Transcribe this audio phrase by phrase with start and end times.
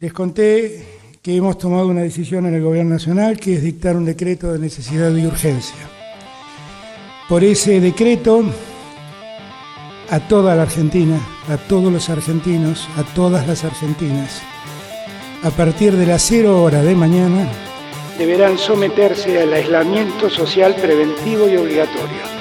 [0.00, 0.82] Les conté
[1.20, 4.58] que hemos tomado una decisión en el Gobierno Nacional que es dictar un decreto de
[4.58, 5.76] necesidad y urgencia.
[7.28, 8.42] Por ese decreto,
[10.08, 11.20] a toda la Argentina,
[11.50, 14.40] a todos los argentinos, a todas las argentinas,
[15.42, 17.46] a partir de las cero hora de mañana,
[18.16, 22.39] deberán someterse al aislamiento social preventivo y obligatorio.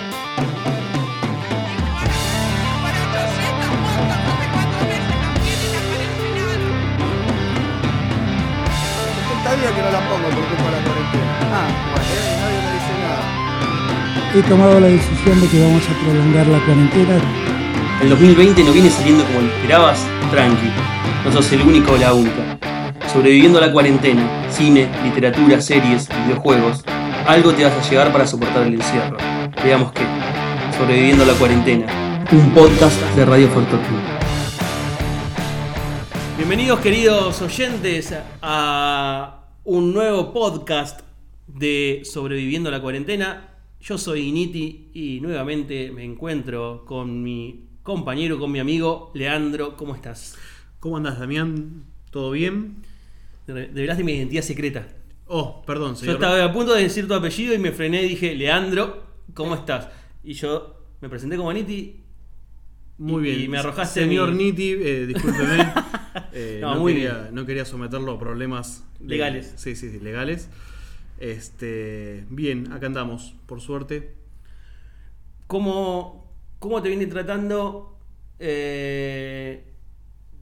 [14.32, 17.20] He tomado la decisión de que vamos a prolongar la cuarentena.
[18.00, 20.68] El 2020 no viene saliendo como lo esperabas, tranqui.
[21.26, 22.60] No sos el único o la única.
[23.12, 26.84] Sobreviviendo a la cuarentena, cine, literatura, series, videojuegos,
[27.26, 29.18] algo te vas a llevar para soportar el encierro.
[29.64, 30.04] Veamos qué.
[30.78, 31.88] Sobreviviendo a la cuarentena,
[32.32, 34.20] un podcast de Radio Fortuna.
[36.38, 41.00] Bienvenidos queridos oyentes a un nuevo podcast
[41.48, 43.49] de Sobreviviendo a la cuarentena.
[43.82, 49.78] Yo soy Initi y nuevamente me encuentro con mi compañero, con mi amigo Leandro.
[49.78, 50.38] ¿Cómo estás?
[50.80, 51.86] ¿Cómo andas, Damián?
[52.12, 52.84] ¿Todo bien?
[53.48, 54.88] Revelaste mi identidad secreta.
[55.28, 56.20] Oh, perdón, señor.
[56.20, 59.56] Yo estaba a punto de decir tu apellido y me frené y dije, Leandro, ¿cómo
[59.56, 59.88] estás?
[60.24, 62.02] Y yo me presenté como Niti.
[62.98, 63.42] Muy bien.
[63.42, 64.02] Y me arrojaste.
[64.02, 65.74] Señor Niti, eh, discúlpeme.
[66.34, 69.54] Eh, no, quería, no, quería, someterlo a problemas legales.
[69.56, 70.50] sí, sí, sí, legales.
[71.20, 74.16] Este, bien, acá andamos, por suerte.
[75.48, 77.98] ¿Cómo, cómo te viene tratando
[78.40, 79.74] eh,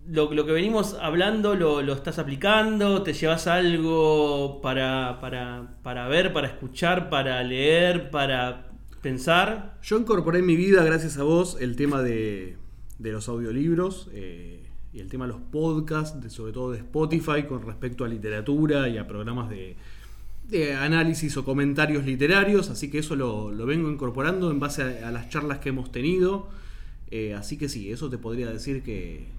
[0.07, 1.55] lo, que venimos hablando?
[1.55, 3.01] Lo, estás aplicando?
[3.01, 8.69] ¿Te llevas algo para, para, para ver, para escuchar, para leer, para
[9.01, 9.79] pensar?
[9.81, 12.55] Yo incorporé en mi vida, gracias a vos, el tema de,
[12.99, 14.11] de los audiolibros.
[14.13, 18.87] Eh, y el tema de los podcasts, sobre todo de Spotify, con respecto a literatura
[18.87, 19.75] y a programas de,
[20.79, 25.59] análisis o comentarios literarios, así que eso lo, vengo incorporando en base a, las charlas
[25.59, 26.49] que hemos tenido.
[27.11, 29.35] Eh, así que sí, eso te podría decir que,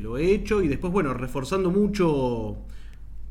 [0.00, 2.58] lo he hecho y después, bueno, reforzando mucho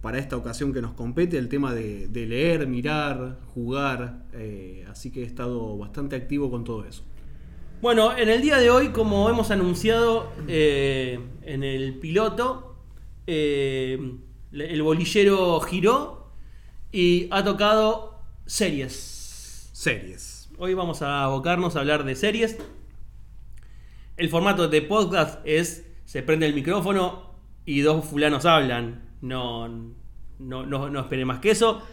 [0.02, 5.24] para esta ocasión que nos compete el tema de, leer, mirar, jugar, eh, así que
[5.24, 7.04] he estado bastante activo con todo eso.
[7.80, 12.76] Bueno, en el día de hoy, como hemos anunciado eh, en el piloto,
[13.28, 14.16] eh,
[14.52, 16.27] el bolillero giró
[16.98, 19.70] y ha tocado series.
[19.72, 20.50] Series.
[20.58, 22.58] Hoy vamos a abocarnos a hablar de series.
[24.16, 27.36] El formato de podcast es, se prende el micrófono
[27.68, 29.12] y dos fulanos hablan.
[29.22, 29.68] No,
[30.40, 31.84] no, no, no más que eso.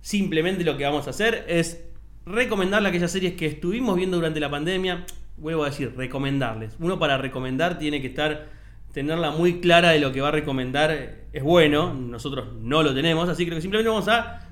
[0.00, 1.84] Simplemente lo que vamos a hacer es
[2.24, 5.04] recomendarle aquellas series que estuvimos viendo durante la pandemia.
[5.36, 6.74] Vuelvo a decir, recomendarles.
[6.80, 8.48] Uno para recomendar tiene que estar,
[8.92, 11.26] tenerla muy clara de lo que va a recomendar.
[11.32, 14.48] Es bueno, nosotros no lo tenemos, así que simplemente vamos a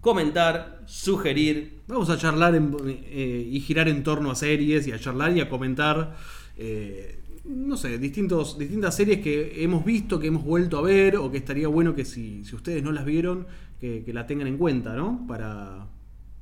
[0.00, 1.80] comentar, sugerir.
[1.88, 5.48] Vamos a charlar eh, y girar en torno a series y a charlar y a
[5.48, 6.16] comentar.
[6.56, 11.30] Eh, no sé, distintos, distintas series que hemos visto, que hemos vuelto a ver, o
[11.30, 13.46] que estaría bueno que si, si ustedes no las vieron,
[13.80, 15.24] que la tengan en cuenta, ¿no?
[15.26, 15.86] Para,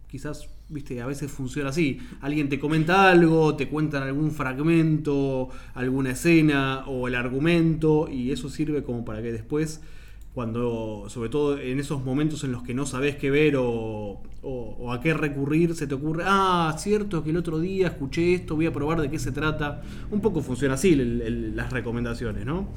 [0.09, 1.99] quizás, viste, a veces funciona así.
[2.21, 8.49] Alguien te comenta algo, te cuentan algún fragmento, alguna escena o el argumento, y eso
[8.49, 9.81] sirve como para que después,
[10.34, 14.22] cuando, sobre todo en esos momentos en los que no sabes qué ver o,
[14.91, 18.66] a qué recurrir, se te ocurre, ah, cierto que el otro día escuché esto, voy
[18.66, 19.83] a probar de qué se trata.
[20.10, 22.69] Un poco funciona así las recomendaciones, ¿no?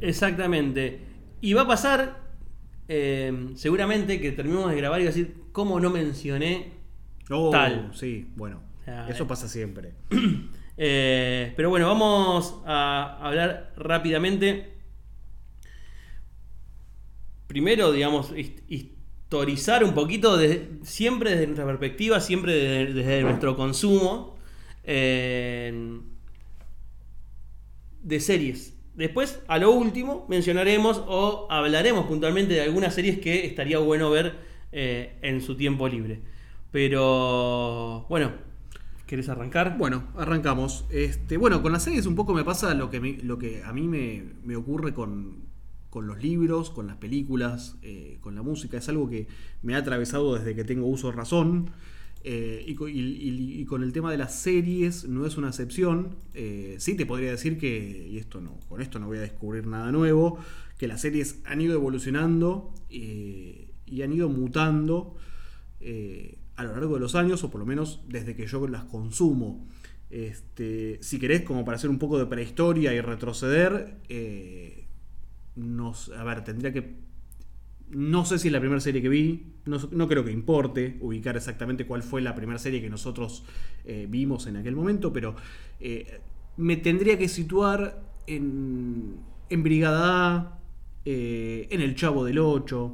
[0.00, 1.00] Exactamente.
[1.40, 2.25] Y va a pasar
[2.88, 6.72] eh, seguramente que terminemos de grabar y decir, ¿cómo no mencioné
[7.30, 7.90] oh, tal?
[7.94, 8.60] Sí, bueno,
[9.08, 9.92] eso pasa siempre.
[10.78, 14.74] Eh, pero bueno, vamos a hablar rápidamente.
[17.46, 18.34] Primero, digamos,
[18.68, 20.38] historizar un poquito,
[20.82, 24.36] siempre desde nuestra perspectiva, siempre desde, nuestro consumo
[24.84, 25.98] eh,
[28.02, 28.75] de series.
[28.96, 34.38] Después, a lo último, mencionaremos o hablaremos puntualmente de algunas series que estaría bueno ver
[34.72, 36.20] eh, en su tiempo libre.
[36.72, 38.32] Pero, bueno,
[39.06, 39.76] ¿querés arrancar?
[39.76, 40.86] Bueno, arrancamos.
[40.90, 43.86] Este, bueno, con las series un poco me pasa lo que, lo que a mí
[43.86, 45.44] me, ocurre con,
[45.94, 48.78] los libros, con las películas, eh, con la música.
[48.78, 49.28] Es algo que
[49.62, 51.70] me ha atravesado desde que tengo uso de razón.
[52.24, 56.16] Eh, y, con el tema de las series no es una excepción.
[56.34, 59.66] Eh, sí te podría decir que, y esto no, con esto no voy a descubrir
[59.66, 60.38] nada nuevo,
[60.76, 65.16] que las series han ido evolucionando eh, y han ido mutando
[66.56, 69.68] a lo largo de los años, o por lo menos desde que yo las consumo.
[70.10, 73.98] Este, si querés, como para hacer un poco de prehistoria y retroceder,
[75.54, 77.05] nos, a ver, tendría que
[77.90, 81.36] no sé si es la primera serie que vi, no, no creo que importe ubicar
[81.36, 83.44] exactamente cuál fue la primera serie que nosotros
[83.84, 85.36] eh, vimos en aquel momento, pero
[85.80, 86.20] eh,
[86.56, 89.16] me tendría que situar en,
[89.48, 90.58] en Brigada A,
[91.04, 92.92] eh, en El Chavo del 8,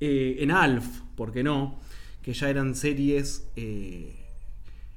[0.00, 1.80] eh, en Alf, ¿por qué no?
[2.22, 3.48] Que ya eran series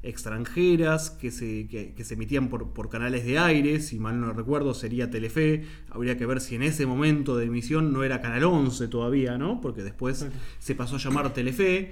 [0.04, 4.34] extranjeras que se, que, que se emitían por, por canales de aire, si mal no
[4.34, 8.44] recuerdo sería Telefe, habría que ver si en ese momento de emisión no era Canal
[8.44, 9.62] 11 todavía, ¿no?
[9.62, 10.28] Porque después
[10.60, 11.92] se pasó a llamar Telefe.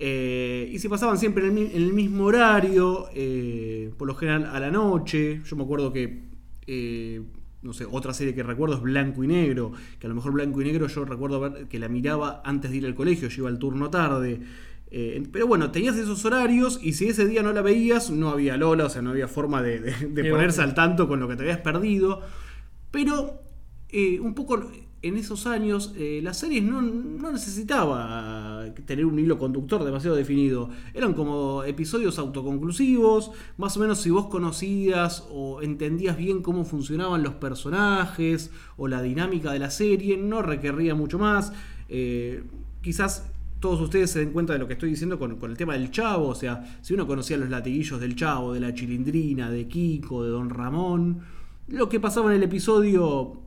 [0.00, 4.46] Eh, y se pasaban siempre en el, en el mismo horario, eh, por lo general
[4.46, 5.40] a la noche.
[5.44, 6.22] Yo me acuerdo que,
[6.66, 7.20] eh,
[7.62, 10.62] no sé, otra serie que recuerdo es Blanco y Negro, que a lo mejor Blanco
[10.62, 13.48] y Negro yo recuerdo ver que la miraba antes de ir al colegio, yo iba
[13.48, 14.40] al turno tarde.
[14.90, 18.56] Eh, pero bueno, tenías esos horarios y si ese día no la veías, no había
[18.56, 21.28] Lola, o sea, no había forma de, de- de Qué ponerse al tanto con lo
[21.28, 22.22] que te habías perdido.
[22.90, 23.42] Pero
[23.90, 24.70] eh, un poco
[25.00, 30.70] en esos años eh, las series no, no necesitaba tener un hilo conductor demasiado definido.
[30.94, 37.22] Eran como episodios autoconclusivos, más o menos si vos conocías o entendías bien cómo funcionaban
[37.22, 41.52] los personajes o la dinámica de la serie, no requería mucho más.
[41.88, 42.42] Eh,
[42.82, 45.90] quizás todos ustedes se den cuenta de lo que estoy diciendo con, el tema del
[45.90, 50.24] chavo, o sea, si uno conocía los latiguillos del chavo, de la chilindrina, de Kiko,
[50.24, 51.20] de Don Ramón,
[51.66, 53.42] lo que pasaba en el episodio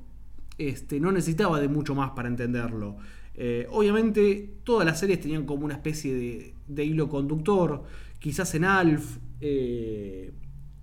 [0.58, 2.98] este, no necesitaba de mucho más para entenderlo.
[3.36, 7.84] Eh, obviamente todas las series tenían como una especie de, de hilo conductor,
[8.20, 10.34] quizás en Alf, eh,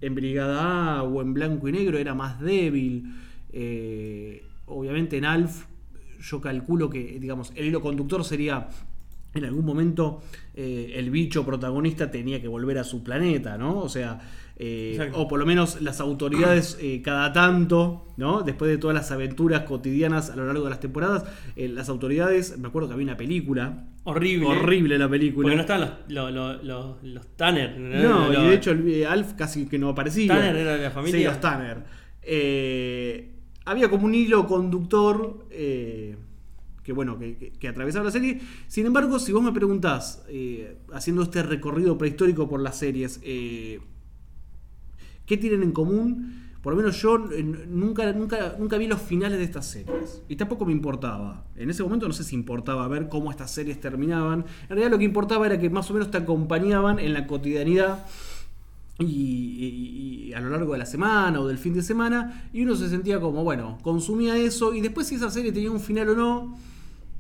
[0.01, 3.15] en Brigada A o en Blanco y Negro era más débil.
[3.53, 5.67] Eh, obviamente en Alf
[6.21, 8.69] yo calculo que, digamos, el hilo conductor sería
[9.39, 10.21] en algún momento
[10.55, 13.79] eh, el bicho protagonista tenía que volver a su planeta, ¿no?
[13.79, 14.21] O sea,
[14.61, 18.43] eh, o por lo menos las autoridades eh, cada tanto, ¿no?
[18.43, 21.25] Después de todas las aventuras cotidianas a lo largo de las temporadas,
[21.57, 24.47] las autoridades, me acuerdo que había una película, Horrible.
[24.49, 25.45] horrible la película.
[25.45, 27.79] Porque no estaban los, los, los, los Tanner.
[27.79, 30.35] No, Los- y de hecho el- Alf casi que no aparecía.
[30.35, 31.19] Tanner era de la familia.
[31.21, 31.85] Sí, los Tanner.
[33.65, 35.47] Había como un hilo conductor
[36.89, 38.41] que bueno, que, atravesaba la serie.
[38.67, 43.79] Sin embargo, si vos me preguntás, eh, haciendo este recorrido prehistórico por las series, eh,
[45.27, 46.49] ¿qué tienen en común?
[46.63, 50.23] Por lo menos yo eh, nunca, nunca, nunca vi los finales de estas series.
[50.31, 51.45] Y tampoco me importaba.
[51.57, 54.47] En ese momento no sé si importaba ver cómo estas series terminaban.
[54.63, 58.07] En realidad lo que importaba era que más o menos te acompañaban en la cotidianidad
[58.99, 62.49] y, y- y a lo largo de la semana o del fin de semana.
[62.55, 64.73] Y uno se sentía como, bueno, consumía eso.
[64.75, 66.59] Y después si esa serie tenía un final o no,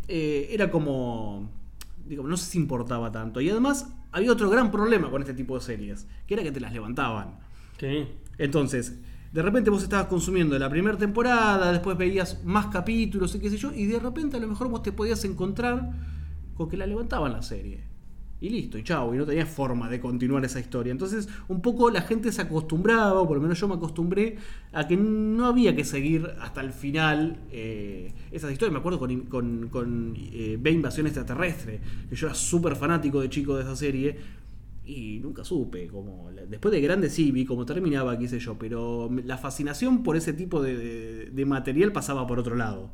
[0.08, 1.50] eh, era como...
[2.06, 3.40] Digamos, no si importaba tanto.
[3.40, 6.60] Y además había otro gran problema con este tipo de series, que era que te
[6.60, 7.38] las levantaban.
[8.38, 8.99] Entonces,
[9.32, 13.58] de repente vos estabas consumiendo la primera temporada, después veías más capítulos y qué sé
[13.58, 15.93] yo, y de repente a lo mejor vos te podías encontrar
[16.55, 17.84] con que la levantaban la serie.
[18.40, 20.93] Y listo, y chao, y no tenías forma de continuar esa historia.
[20.93, 24.37] Entonces, un poco la gente se acostumbraba, o por lo menos yo me acostumbré,
[24.73, 28.73] a que no había que seguir hasta el final eh, esas historias.
[28.73, 33.29] Me acuerdo con, con, con eh, Ve Invasión Extraterrestre, que yo era súper fanático de
[33.29, 34.17] chico de esa serie,
[34.87, 39.11] y nunca supe como después de grande sí vi cómo terminaba qué sé yo pero
[39.26, 42.91] la fascinación por ese tipo de material pasaba por otro lado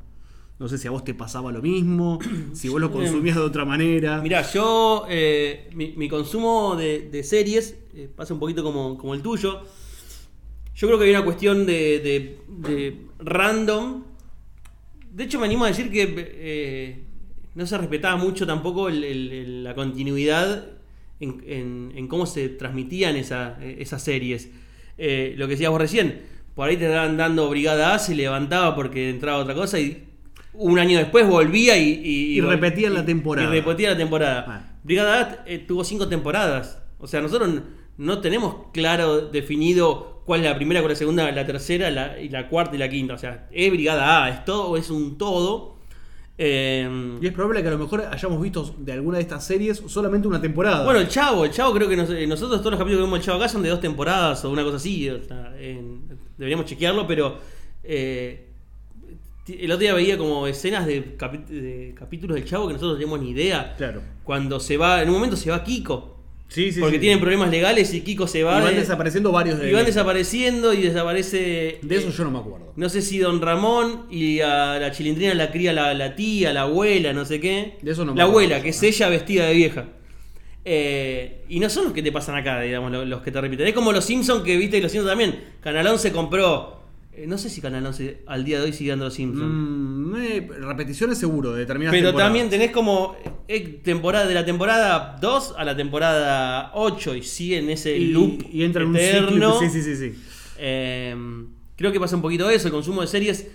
[0.58, 2.18] no sé si a vos te pasaba lo mismo
[2.52, 7.22] si vos lo consumías de otra manera Mirá, yo, eh, mi, mi consumo de, de
[7.24, 9.62] series eh, pasa un poquito como, como el tuyo.
[10.76, 14.02] Yo creo que hay una cuestión de, de- de random.
[15.12, 17.04] De hecho, me animo a decir que eh,
[17.54, 20.66] no se respetaba mucho tampoco el- el- el- la continuidad
[21.20, 24.48] en, en- en cómo se transmitían esa- esas series.
[24.98, 26.22] Lo que decías vos recién,
[26.56, 30.04] por ahí te estaban dando Brigada A, se levantaba porque entraba otra cosa y
[30.54, 33.48] un año después volvía y, Y repetían la temporada.
[33.48, 34.44] Y repetía la temporada.
[34.48, 34.78] Ah.
[34.82, 36.80] Brigada A eh, tuvo cinco temporadas.
[36.98, 37.50] O sea, nosotros
[37.96, 42.18] no tenemos claro definido cuál es la primera, cuál es la segunda, la tercera la-
[42.20, 43.14] y la cuarta y la quinta.
[43.14, 45.74] O sea, es Brigada A, es todo, es un todo.
[46.36, 49.80] Eh, y es probable que a lo mejor hayamos visto de alguna de estas series
[49.86, 52.78] solamente una temporada bueno, el Chavo, el Chavo creo que nos- eh, nosotros todos los
[52.80, 55.08] capítulos que vemos el Chavo acá son de dos temporadas o una cosa así.
[55.08, 56.02] o sea, en-
[56.36, 57.38] deberíamos chequearlo, pero
[57.84, 58.48] eh,
[59.46, 61.14] el otro día veía como escenas de,
[61.98, 63.74] capítulos del Chavo que nosotros no teníamos ni idea.
[63.76, 66.16] claro Cuando se va, en un momento se va Kiko.
[66.48, 67.00] sí sí porque sí.
[67.00, 68.60] tienen problemas legales y Kiko se y va.
[68.60, 71.78] van de- desapareciendo varios de y van desapareciendo y desaparece.
[71.82, 74.90] de eso eh, yo no me acuerdo No sé si Don Ramón y a la
[74.92, 77.76] chilindrina la cría la, la tía, la abuela, no sé qué.
[77.82, 78.88] De eso no me la abuela, que es ¿no?
[78.88, 79.84] ella vestida de vieja.
[80.64, 83.66] Eh, y no son los que te pasan acá, digamos, lo- los, que te repiten.
[83.66, 85.38] Es como los Simpsons que viste y los Simpsons también.
[85.60, 86.83] Canal 11 compró
[87.16, 89.50] eh, no sé si Canal 11 al día de hoy sigue dando Los Simpsons.
[89.52, 92.26] Mm, eh, repeticiones seguro de determinadas Pero temporadas.
[92.28, 93.16] también tenés como
[93.48, 98.06] eh, temporada de la temporada 2 a la temporada 8 y sigue en ese y,
[98.08, 99.28] loop y entra en un eterno.
[99.30, 99.58] ciclo.
[99.60, 100.18] Sí, sí, sí, sí.
[100.58, 101.16] Eh,
[101.76, 103.48] creo que pasa un poquito eso, el consumo de series.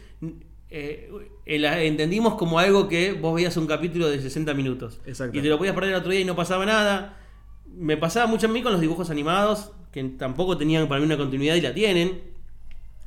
[0.71, 1.09] eh,
[1.45, 4.99] el- entendimos como algo que vos veías un capítulo de 60 minutos.
[5.05, 5.37] Exacto.
[5.37, 7.17] Y te lo podías perder el otro día y no pasaba nada.
[7.65, 11.17] Me pasaba mucho a mí con los dibujos animados, que tampoco tenían para mí una
[11.17, 12.21] continuidad y la tienen.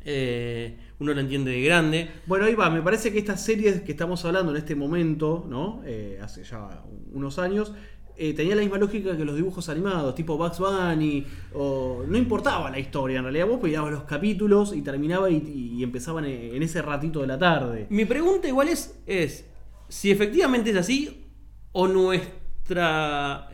[0.04, 2.10] Eh, uno lo entiende de grande.
[2.26, 5.82] Bueno, ahí va, me parece que estas series que estamos hablando en este momento, ¿no?
[5.84, 7.72] Eh, hace ya unos años,
[8.16, 12.70] eh, tenía la misma lógica que los dibujos animados, tipo Bugs Bunny, o no importaba
[12.70, 16.82] la historia, en realidad vos pedías los capítulos y terminaba y, y empezaban en ese
[16.82, 17.86] ratito de la tarde.
[17.90, 19.46] Mi pregunta igual es, es
[19.88, 21.26] si efectivamente es así
[21.72, 23.48] o nuestra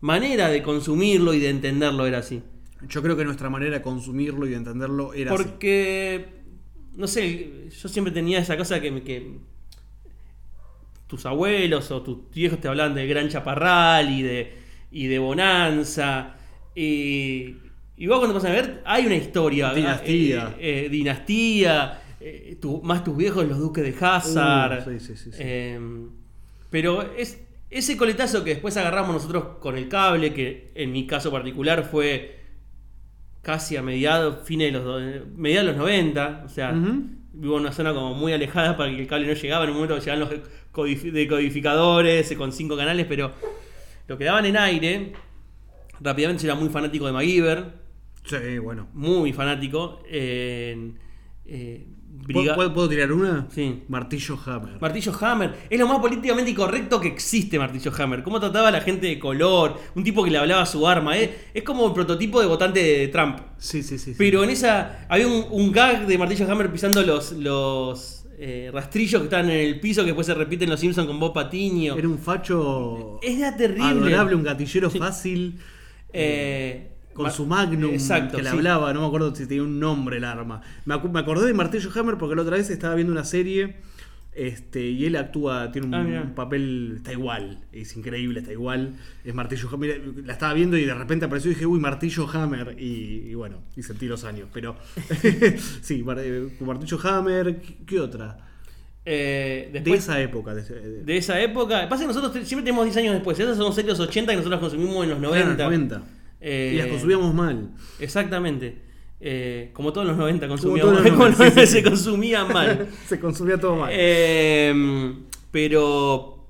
[0.00, 2.42] manera de consumirlo y de entenderlo era así.
[2.88, 5.42] Yo creo que nuestra manera de consumirlo y de entenderlo era así.
[5.44, 6.26] Porque,
[6.96, 9.38] no sé, yo siempre tenía esa cosa que,
[11.06, 14.54] tus abuelos o tus viejos te hablaban del gran chaparral y de,
[14.90, 16.36] y de bonanza.
[16.74, 17.56] Y,
[17.96, 19.72] y vos cuando vas a ver, hay una historia.
[19.74, 20.54] Dinastía.
[20.58, 22.02] eh, eh, dinastía.
[22.18, 24.88] eh, tu- más tus viejos, los duques de Hazard.
[24.88, 25.30] Uh, sí, sí, sí.
[25.38, 25.78] Eh,
[26.70, 31.30] pero es ese coletazo que después agarramos nosotros con el cable, que en mi caso
[31.30, 32.41] particular fue
[33.42, 36.72] casi a mediados, fines de los, do- mediados de los 90, o sea,
[37.34, 39.76] vivo en una zona como muy alejada para que el cable no llegaba, en un
[39.76, 40.30] momento llegaban los
[40.72, 43.32] codif- decodificadores eh, con cinco canales, pero
[44.06, 45.12] lo que daban en aire,
[46.00, 47.82] rápidamente yo era muy fanático de MacGyver,
[48.24, 48.88] Sí, bueno.
[48.92, 50.98] muy fanático, en,
[51.44, 51.86] eh,
[52.24, 53.48] ¿Puedo, Briga- puedo- puedo tirar una?
[53.50, 53.82] Sí.
[53.88, 54.80] Martillo Hammer.
[54.80, 55.54] Martillo Hammer.
[55.68, 58.22] Es lo más políticamente incorrecto que existe Martillo Hammer.
[58.22, 59.78] Cómo trataba a la gente de color.
[59.96, 61.18] Un tipo que le hablaba a su arma.
[61.18, 61.46] ¿eh?
[61.54, 63.38] Es como el prototipo de votante de Trump.
[63.58, 64.12] sí, sí, sí.
[64.12, 64.14] sí.
[64.18, 65.06] Pero en esa...
[65.08, 67.32] Había un, un gag de Martillo Hammer pisando los...
[67.32, 71.18] los eh, rastrillos que estaban en el piso que después se repiten los Simpsons con
[71.18, 71.96] Bob Patiño.
[71.96, 73.84] Era un facho Era terrible.
[73.84, 75.58] adorable, un gatillero fácil.
[76.12, 78.56] Eh, Con su Magnum Exacto, que le sí.
[78.56, 80.60] hablaba, no me acuerdo si tenía un nombre el arma.
[80.84, 83.76] Me, me acordé de Martillo Hammer porque la otra vez estaba viendo una serie
[84.34, 88.94] este, y él actúa, tiene un, Ah, un papel, está igual, es increíble, está igual.
[89.24, 90.00] Es Martillo Hammer.
[90.24, 92.74] La estaba viendo y de repente apareció y dije, uy, Martillo Hammer.
[92.78, 94.48] Y, y bueno, y sentí los años.
[94.54, 94.76] Pero
[95.82, 98.38] sí, eh, Martillo Hammer, ¿qué, qué otra?
[99.04, 100.54] Eh, De esa época.
[100.54, 101.88] de- de- de esa época...
[101.88, 103.38] Pasa que nosotros siempre tenemos 10 años después.
[103.38, 105.56] Esas son series 80 que nosotros consumimos en los 90.
[105.56, 106.02] Claro, 90.
[106.44, 107.70] Eh, y las consumíamos mal.
[108.00, 108.76] Exactamente.
[109.24, 112.88] Eh, como todos los 90 Como consumíamos los mal, 90, sí, sí, se consumía mal.
[113.06, 113.90] Se consumía todo mal.
[113.92, 115.14] Eh,
[115.52, 116.44] pero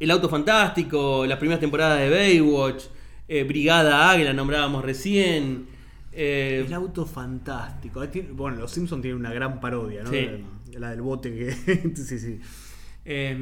[0.00, 2.84] El Auto Fantástico, las primeras temporadas de Baywatch,
[3.28, 5.66] eh, Brigada A, que la nombrábamos recién.
[6.12, 8.02] eh, El auto fantástico.
[8.32, 10.10] Bueno, los Simpsons tienen una gran parodia, ¿no?
[10.10, 10.28] Sí.
[10.72, 11.52] La, la del bote que.
[11.96, 12.38] sí, sí.
[13.04, 13.36] eh,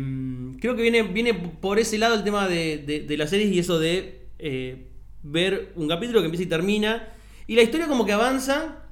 [0.61, 3.59] creo que viene, viene por ese lado el tema de, de- de las series y
[3.61, 4.89] eso de eh,
[5.25, 7.09] ver un capítulo que empieza y termina.
[7.49, 8.85] Y la historia como que avanza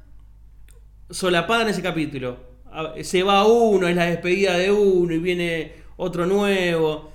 [1.11, 2.39] solapada en ese capítulo.
[3.03, 7.13] Se va uno, es la despedida de uno y viene otro nuevo.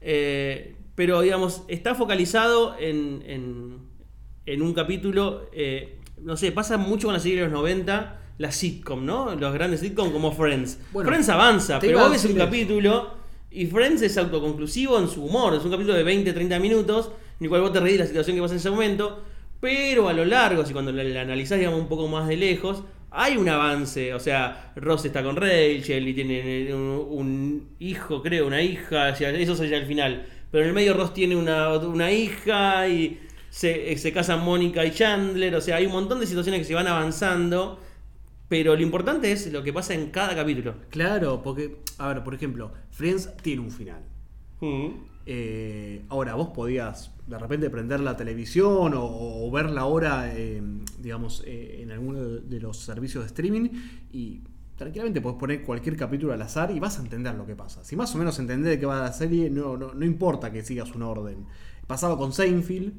[0.00, 3.78] Eh, pero digamos, está focalizado en, en,
[4.46, 5.48] en un capítulo.
[5.52, 9.34] eh, no sé, pasa mucho con la serie de los 90, la sitcom, ¿no?
[9.34, 10.78] Los grandes sitcom como Friends.
[10.92, 13.14] Bueno, Friends avanza, pero vos ves un capítulo
[13.50, 15.54] y Friends es autoconclusivo en su humor.
[15.54, 17.10] Es un capítulo de 20, 30 minutos,
[17.42, 19.20] en el cual vos te reís de la situación que pasa en ese momento.
[19.58, 22.84] Pero a lo largo, si cuando la, la analizás digamos, un poco más de lejos,
[23.10, 24.14] hay un avance.
[24.14, 29.08] O sea, Ross está con Rachel y tiene un, hijo, creo, una hija.
[29.08, 30.24] Eso sería el final.
[30.52, 33.18] Pero en el medio Ross tiene una, una hija y
[33.50, 35.56] se, se casan Mónica y Chandler.
[35.56, 37.80] O sea, hay un montón de situaciones que se van avanzando.
[38.48, 40.76] Pero lo importante es lo que pasa en cada capítulo.
[40.90, 44.11] Claro, porque, a ver, por ejemplo, Friends tiene un final.
[45.24, 50.62] Eh, ahora, vos podías de repente prender la televisión o, o verla ahora, eh,
[50.98, 53.68] digamos, eh, en alguno de los servicios de streaming
[54.12, 54.40] y
[54.76, 57.84] tranquilamente podés poner cualquier capítulo al azar y vas a entender lo que pasa.
[57.84, 60.62] Si más o menos entendés de qué va la serie, no, no, no importa que
[60.62, 61.46] sigas un orden.
[61.86, 62.92] Pasaba con Seinfeld.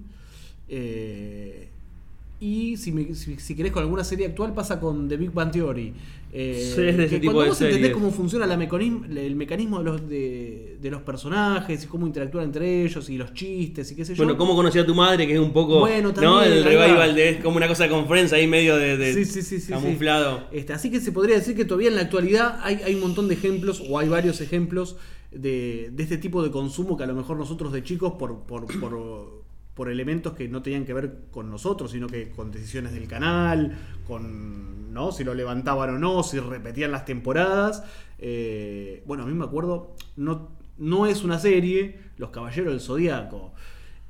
[2.44, 5.52] Y si, me- si, si querés con alguna serie actual pasa con The Big Bang
[5.52, 5.94] Theory.
[6.36, 9.06] Eh, Sí, es de ese que tipo cuando de vos entendés cómo funciona la mecanismo,
[9.06, 13.34] el mecanismo de los, de, de los personajes y cómo interactúan entre ellos y los
[13.34, 14.24] chistes y qué sé yo.
[14.24, 15.28] Bueno, ¿cómo conocí a tu madre?
[15.28, 15.80] Que es un poco.
[15.82, 16.14] Bueno, ¿no?
[16.16, 16.86] también, El ahí va.
[16.88, 17.30] revival de.
[17.30, 18.98] Es como una cosa con Friends ahí medio de.
[18.98, 20.48] de Sí, sí, sí, camuflado.
[20.52, 23.28] Este, así que se podría decir que todavía en la actualidad hay, hay un montón
[23.28, 24.96] de ejemplos, o hay varios ejemplos,
[25.32, 28.66] de, de este tipo de consumo que a lo mejor nosotros de chicos, por, por,
[28.80, 29.43] por
[29.74, 33.78] por elementos que no tenían que ver con nosotros, sino que con decisiones del canal,
[34.08, 35.12] con ¿no?
[35.12, 37.84] si lo levantaban o no, si repetían las temporadas.
[38.20, 43.54] Eh, bueno, a mí me acuerdo, no, no es una serie, Los Caballeros del Zodíaco.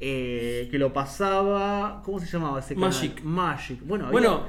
[0.05, 2.01] Eh, que lo pasaba.
[2.03, 2.89] ¿Cómo se llamaba ese canal?
[2.89, 3.23] Magic.
[3.23, 3.79] Magic.
[3.85, 4.07] Bueno,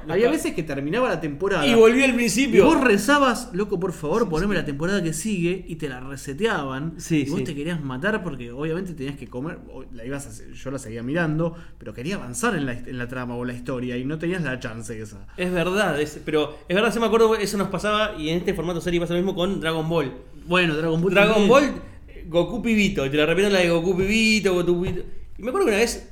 [0.09, 1.65] había, veces que terminaba la temporada.
[1.65, 2.65] Y volví al Y principio.
[2.65, 6.95] vos rezabas, loco, por favor, poneme la temporada que sigue y te la reseteaban.
[6.99, 7.45] Sí, y vos sí.
[7.45, 9.59] te querías matar porque obviamente tenías que comer.
[9.93, 13.37] La ibas a- yo la seguía mirando, pero quería avanzar en la, en la trama
[13.37, 15.27] o la historia y no tenías la chance esa.
[15.37, 18.55] Es verdad, es- pero es verdad, se me acuerdo, eso nos pasaba y en este
[18.55, 20.13] formato serie pasa lo mismo con Dragon Ball.
[20.47, 21.15] Bueno, Dragon Ball.
[21.15, 21.49] Dragon también.
[21.51, 21.83] Ball,
[22.27, 25.03] Goku Pibito, y te la repiten la de Goku Pibito, Goku Pibito.
[25.39, 26.11] Y me acuerdo que una vez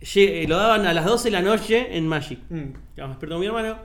[0.00, 2.38] eh, lo daban a las 12 de la noche en Magic.
[2.50, 2.72] Mm.
[2.90, 3.76] Estábamos despertando mi hermano.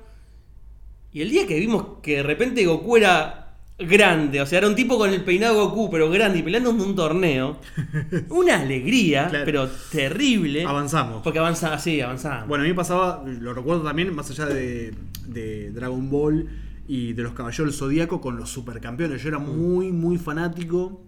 [1.13, 3.43] Y el día que vimos que de repente Goku era
[3.79, 6.81] grande, o sea, era un tipo con el peinado Goku, pero grande y peleando en
[6.81, 7.59] un torneo.
[8.29, 9.45] Una alegría, Claro.
[9.45, 10.63] pero terrible.
[10.65, 11.21] Avanzamos.
[11.23, 12.45] Porque avanzaba, así, avanzaba.
[12.45, 14.93] Bueno, a mí me pasaba, lo recuerdo también, más allá de,
[15.27, 16.47] de Dragon Ball
[16.87, 19.21] y de los Caballeros del Zodíaco, con los supercampeones.
[19.21, 21.01] Yo era muy, muy fanático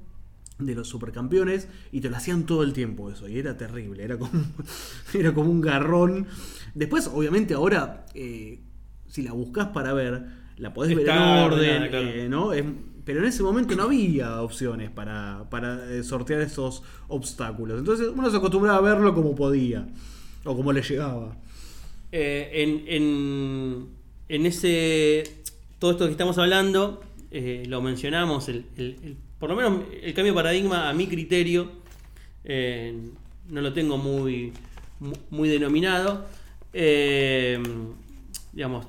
[0.60, 3.28] de los supercampeones y te lo hacían todo el tiempo eso.
[3.28, 4.32] Y era terrible, era como,
[5.14, 6.28] era como un garrón.
[6.76, 8.60] Después, obviamente, ahora, eh,
[9.08, 10.26] si la buscas para ver,
[10.58, 12.08] la podés ver en orden, ordenada, claro.
[12.10, 12.54] eh, ¿no?
[12.54, 12.66] Es-
[13.06, 17.80] pero en ese momento no había opciones para, para eh, sortear esos obstáculos.
[17.80, 19.88] Entonces uno se acostumbraba a verlo como podía
[20.44, 21.36] o como le llegaba.
[22.12, 23.88] Eh, en, en,
[24.28, 25.24] en ese.
[25.80, 27.02] Todo esto que estamos hablando,
[27.32, 31.08] eh, lo mencionamos, el, el- el- por lo menos el cambio de paradigma a mi
[31.08, 31.72] criterio,
[32.44, 32.94] eh,
[33.50, 34.52] no lo tengo muy,
[35.00, 36.28] mu- muy denominado.
[36.74, 37.58] eh,
[38.54, 38.86] digamos,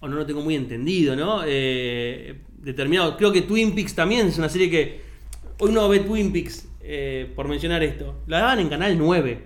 [0.00, 1.42] o no lo tengo muy entendido, ¿no?
[1.46, 3.16] Eh, determinado.
[3.16, 5.00] Creo que Twin Peaks también es una serie que.
[5.58, 6.66] Hoy uno ve Twin Peaks,
[7.36, 8.14] por mencionar esto.
[8.26, 9.42] La daban en Canal 9.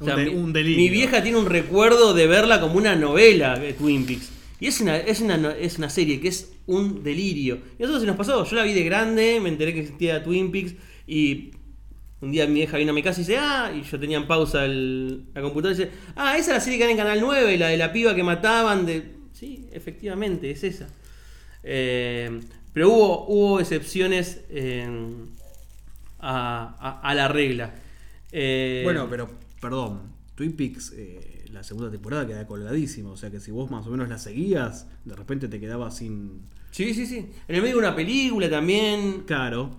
[0.00, 0.78] O sea, Un de- un delirio.
[0.82, 4.30] mi vieja tiene un recuerdo de verla como una novela de Twin Peaks.
[4.60, 7.58] Y es una, es, una, es una serie que es un delirio.
[7.78, 8.44] Y eso se nos pasó.
[8.44, 10.74] Yo la vi de grande, me enteré que existía Twin Peaks.
[11.06, 11.50] Y
[12.20, 14.26] un día mi vieja vino a mi casa y dice, ah, y yo tenía en
[14.26, 17.20] pausa el- la computadora y dice, ah, esa es la serie que era en Canal
[17.20, 18.86] 9, la de la piba que mataban.
[18.86, 20.88] de Sí, efectivamente, es esa.
[21.62, 22.40] Eh,
[22.72, 24.86] pero hubo, hubo excepciones eh,
[26.20, 27.74] a, a- la regla.
[28.32, 30.00] Eh, Bueno, pero perdón,
[30.34, 30.92] Twin Peaks,
[31.52, 33.10] la segunda temporada queda colgadísima.
[33.10, 36.42] O sea que si vos más o menos la seguías, de repente te quedabas sin.
[36.78, 37.16] Sí, sí, sí.
[37.48, 39.22] En el medio de una película también.
[39.26, 39.70] Claro.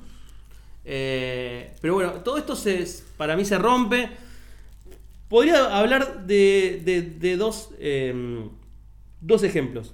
[0.86, 2.86] Eh, pero bueno, todo esto se,
[3.18, 4.10] para mí se rompe.
[5.30, 8.14] Podría hablar de, de- de dos, eh,
[9.22, 9.94] dos ejemplos.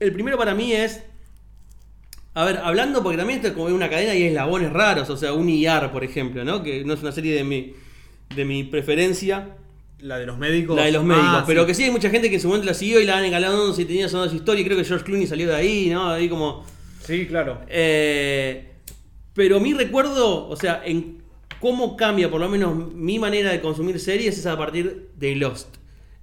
[0.00, 1.02] El primero para mí es.
[2.34, 5.32] A ver, hablando, porque también esto es como una cadena y eslabones raros, o sea,
[5.32, 6.62] un IAR, por ejemplo, ¿no?
[6.62, 7.74] Que no es una serie de mi,
[8.34, 9.56] de mi preferencia.
[10.00, 10.76] La de los médicos.
[10.76, 11.66] La de los médicos, Ah, pero sí.
[11.66, 13.72] que sí hay mucha gente que en su momento la siguió y la han engalado
[13.74, 14.62] si tenía sonando su historia.
[14.62, 16.10] Y creo que George Clooney salió de ahí, ¿no?
[16.10, 16.64] Ahí como.
[17.04, 17.60] Sí, claro.
[17.68, 18.72] Eh,
[19.34, 21.22] pero mi recuerdo, o sea, en
[21.60, 25.76] cómo cambia por lo menos mi manera de consumir series es a partir de Lost.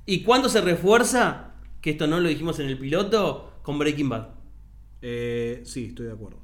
[0.05, 1.51] ¿Y cuándo se refuerza?
[1.81, 4.27] Que esto no lo dijimos en el piloto, con Breaking Bad.
[5.01, 6.39] Eh, sí, estoy de acuerdo.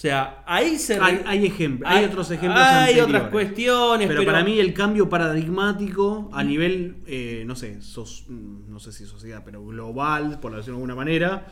[0.00, 0.98] O sea, ahí se...
[0.98, 2.58] re- Hay, hay ejemplos, hay, hay- otros ejemplos.
[2.64, 3.14] Hay anteriores.
[3.16, 8.24] otras cuestiones, Pero, pero, para mí el cambio paradigmático a nivel, eh, no sé, sos-
[8.26, 11.46] mm, no sé si sociedad, pero global, por decirlo de alguna manera,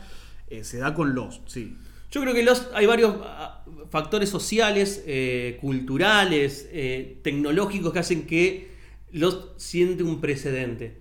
[0.49, 1.77] eh, se da con Lost, sí.
[2.09, 6.67] Yo creo que los, hay varios ah, factores sociales, eh, culturales,
[7.21, 8.71] tecnológicos que hacen que
[9.11, 10.97] los siente un precedente.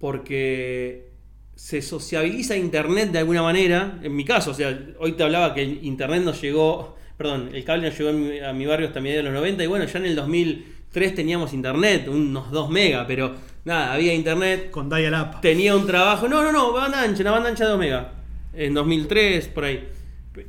[0.00, 1.10] Porque
[1.54, 3.98] se sociabiliza Internet de alguna manera.
[4.02, 7.64] En mi caso, o sea, hoy te hablaba que el Internet nos llegó, perdón, el
[7.64, 9.98] cable nos llegó mi- a mi barrio hasta mediados de los 90 y bueno, ya
[9.98, 15.40] en el 2003 teníamos Internet, unos 2 megas, pero nada, había Internet, Con Dial Up.
[15.40, 16.28] tenía un trabajo.
[16.28, 18.12] No, no, no, banda ancha, una banda ancha de Omega.
[18.52, 19.88] En 2003, por ahí.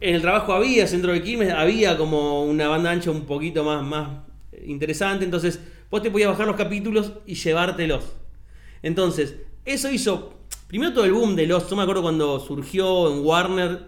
[0.01, 3.83] En el trabajo había, centro de Quilmes, había como una banda ancha un poquito más,
[3.83, 4.09] más
[4.65, 5.25] interesante.
[5.25, 5.59] Entonces,
[5.91, 8.13] vos te podías bajar los capítulos y llevártelos.
[8.81, 10.34] Entonces, eso hizo.
[10.67, 11.69] Primero todo el boom de los.
[11.69, 13.79] Yo me acuerdo cuando surgió en Warner,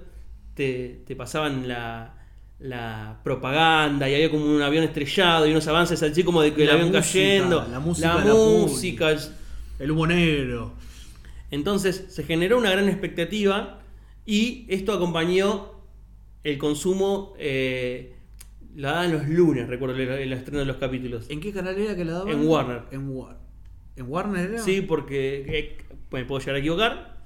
[0.53, 2.15] te, te pasaban la,
[2.59, 6.63] la propaganda y había como un avión estrellado y unos avances así como de que
[6.63, 7.67] el avión música, cayendo.
[7.69, 9.11] la música la música,
[9.79, 10.73] el- humo negro.
[11.51, 13.79] entonces se generó una gran expectativa
[14.25, 15.71] y esto acompañó
[16.43, 17.33] el consumo.
[17.39, 18.13] Eh,
[18.75, 21.25] la daban los lunes, recuerdo el, el estreno de los capítulos.
[21.29, 22.29] ¿En qué canal era que la daban?
[22.29, 22.83] En Warner.
[22.91, 23.11] En,
[23.95, 24.59] ¿En Warner era?
[24.63, 25.77] Sí, porque eh,
[26.11, 27.17] me puedo llegar a equivocar.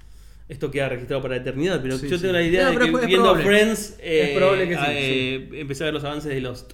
[0.50, 2.22] Esto queda registrado para la eternidad, pero Sí, yo sí.
[2.24, 3.44] tengo la idea No, de que es viendo probable.
[3.46, 6.74] Friends eh, Es probable que sí, eh, empecé a ver los avances de Lost.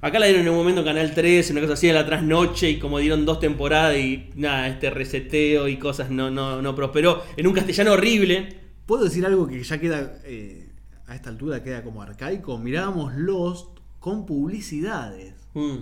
[0.00, 2.68] Acá la dieron en un momento en Canal 3, una cosa así, en la trasnoche,
[2.70, 7.22] y como dieron dos temporadas y nada, este reseteo y cosas no, no, no prosperó.
[7.36, 8.60] En un castellano horrible.
[8.86, 10.68] ¿Puedo decir algo que ya queda, eh,
[11.06, 12.58] a esta altura queda como arcaico?
[12.58, 15.34] Mirábamos Lost con publicidades.
[15.54, 15.76] Mm.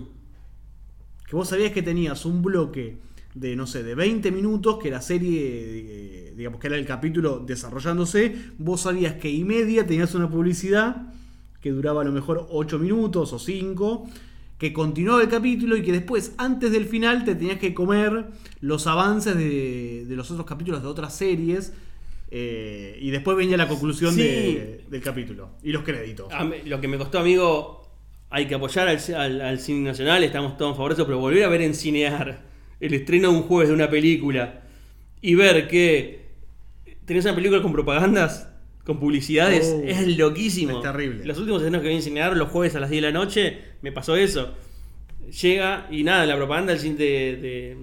[1.29, 2.97] Que vos sabías que tenías un bloque
[3.35, 7.39] de, no sé, de 20 minutos, que la serie, eh, digamos que era el capítulo
[7.39, 11.13] desarrollándose, vos sabías que y media tenías una publicidad
[11.61, 14.07] que duraba a lo mejor 8 minutos o 5,
[14.59, 18.27] que continuaba el capítulo y que después, antes del final, te tenías que comer
[18.61, 21.73] los avances de, de los otros capítulos de otras series.
[22.35, 24.21] eh, y después venía la conclusión Sí.
[24.21, 26.33] de- del capítulo y los créditos.
[26.33, 27.87] A mí- lo que me costó, amigo,
[28.31, 31.19] hay que apoyar al, al- al cine nacional, estamos todos en favor de eso, pero
[31.19, 32.41] volver a ver en cinear
[32.79, 34.61] el estreno de un jueves de una película
[35.21, 36.23] y ver que
[37.05, 38.49] tenés una película con propagandas,
[38.83, 40.77] con publicidades, Oh, es loquísimo.
[40.77, 41.25] es terrible.
[41.25, 43.57] Los últimos estrenos que vi en cinear los jueves a las 10 de la noche,
[43.81, 44.53] me pasó eso.
[45.41, 47.77] Llega y nada, la propaganda del cine de, de,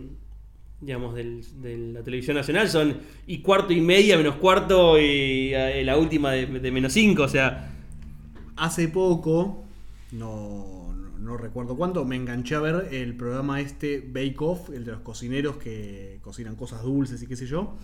[0.82, 5.82] digamos, del- de la televisión nacional son y cuarto y media, menos cuarto y eh,
[5.84, 7.66] la última de, de menos 5, o sea...
[8.56, 9.64] Hace poco,
[10.12, 10.79] no,
[11.30, 15.00] no, recuerdo cuándo, me enganché a ver el programa este Bake Off, el de los
[15.02, 17.76] cocineros que cocinan cosas dulces y qué sé yo.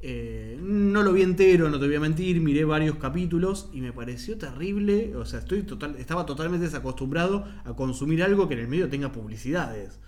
[0.00, 3.92] Eh, no lo vi entero, no te voy a mentir, miré varios capítulos y me
[3.92, 5.16] pareció terrible.
[5.16, 9.10] O sea, estoy total, estaba totalmente desacostumbrado a consumir algo que en el medio tenga
[9.10, 9.98] publicidades.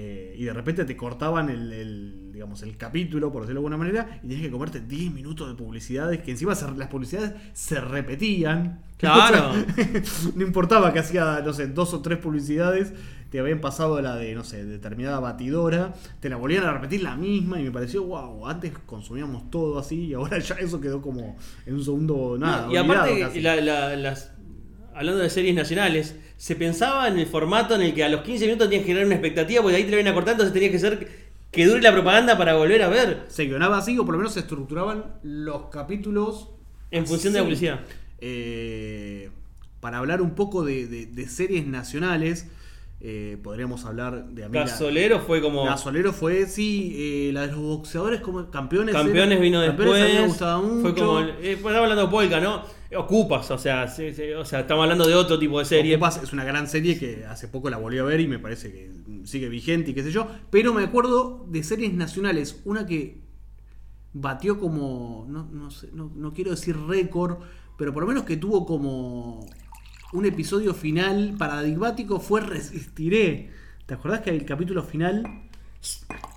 [0.00, 3.76] Eh, y de repente te cortaban el, el, digamos, el capítulo, por decirlo de alguna
[3.78, 7.80] manera, y tenías que comerte 10 minutos de publicidades, que encima se- las publicidades se
[7.80, 8.80] repetían.
[8.96, 9.52] Claro.
[10.36, 12.92] No importaba que hacía, no sé, dos o tres publicidades,
[13.30, 17.16] te habían pasado la de, no sé, determinada batidora, te la volvían a repetir la
[17.16, 21.36] misma y me pareció, wow, antes consumíamos todo así y ahora ya eso quedó como
[21.66, 22.72] en un segundo, nada.
[22.72, 24.32] y aparte, la- la- las,
[24.98, 28.44] hablando de series nacionales, se pensaba en el formato en el que a los 15
[28.46, 30.70] minutos tenías que generar una expectativa, porque ahí te lo iban a cortar, entonces tenía
[30.70, 31.08] que ser
[31.50, 34.34] que dure la propaganda para volver a ver, Se guionaba así o por lo menos
[34.34, 36.48] se estructuraban los capítulos
[36.90, 37.80] en función de la publicidad.
[38.20, 39.30] Eh,
[39.80, 42.48] para hablar un poco de, de- de series nacionales,
[43.00, 45.64] eh, podríamos hablar de a mí la- Gasolero fue como.
[45.64, 48.94] Gasolero fue, sí, eh, la de los boxeadores como campeones.
[48.94, 50.28] Campeones era- vino Campeones a mí me después.
[50.30, 50.80] gustaba mucho.
[50.82, 51.20] Fue como.
[51.20, 52.62] eh, pues estamos hablando de Polka, ¿no?
[52.96, 55.94] Ocupas, o sea, sí, sí, o sea, estamos hablando de otro tipo de serie.
[55.96, 58.72] Ocupas es una gran serie que hace poco la volví a ver y me parece
[58.72, 58.90] que
[59.24, 60.26] sigue vigente y qué sé yo.
[60.50, 63.20] Pero me acuerdo de series nacionales, una que
[64.14, 67.36] batió como, no, no, sé, no, no quiero decir récord,
[67.76, 69.46] pero por lo menos que tuvo como
[70.12, 73.50] un episodio final paradigmático fue Resistiré.
[73.86, 75.22] ¿Te acordás que el capítulo final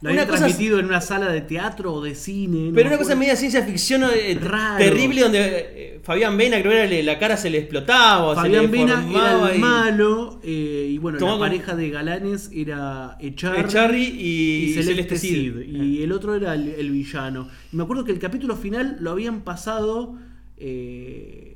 [0.02, 2.70] lo habían transmitido en una sala de teatro o de cine?
[2.70, 4.78] no Pero una cosa media ciencia ficción eh, Raro.
[4.78, 8.66] terrible donde eh, Fabián Vena creo que era, la cara se le explotaba, o Fabián
[8.66, 13.18] se le Vena era el y- malo eh, y bueno, la pareja de galanes era
[13.20, 15.54] Echarri, Echarri y, y Celeste Celeste Cid.
[15.54, 17.48] Cid, y el otro era el, el villano.
[17.72, 20.18] Y me acuerdo que el capítulo final lo habían pasado,
[20.58, 21.51] eh,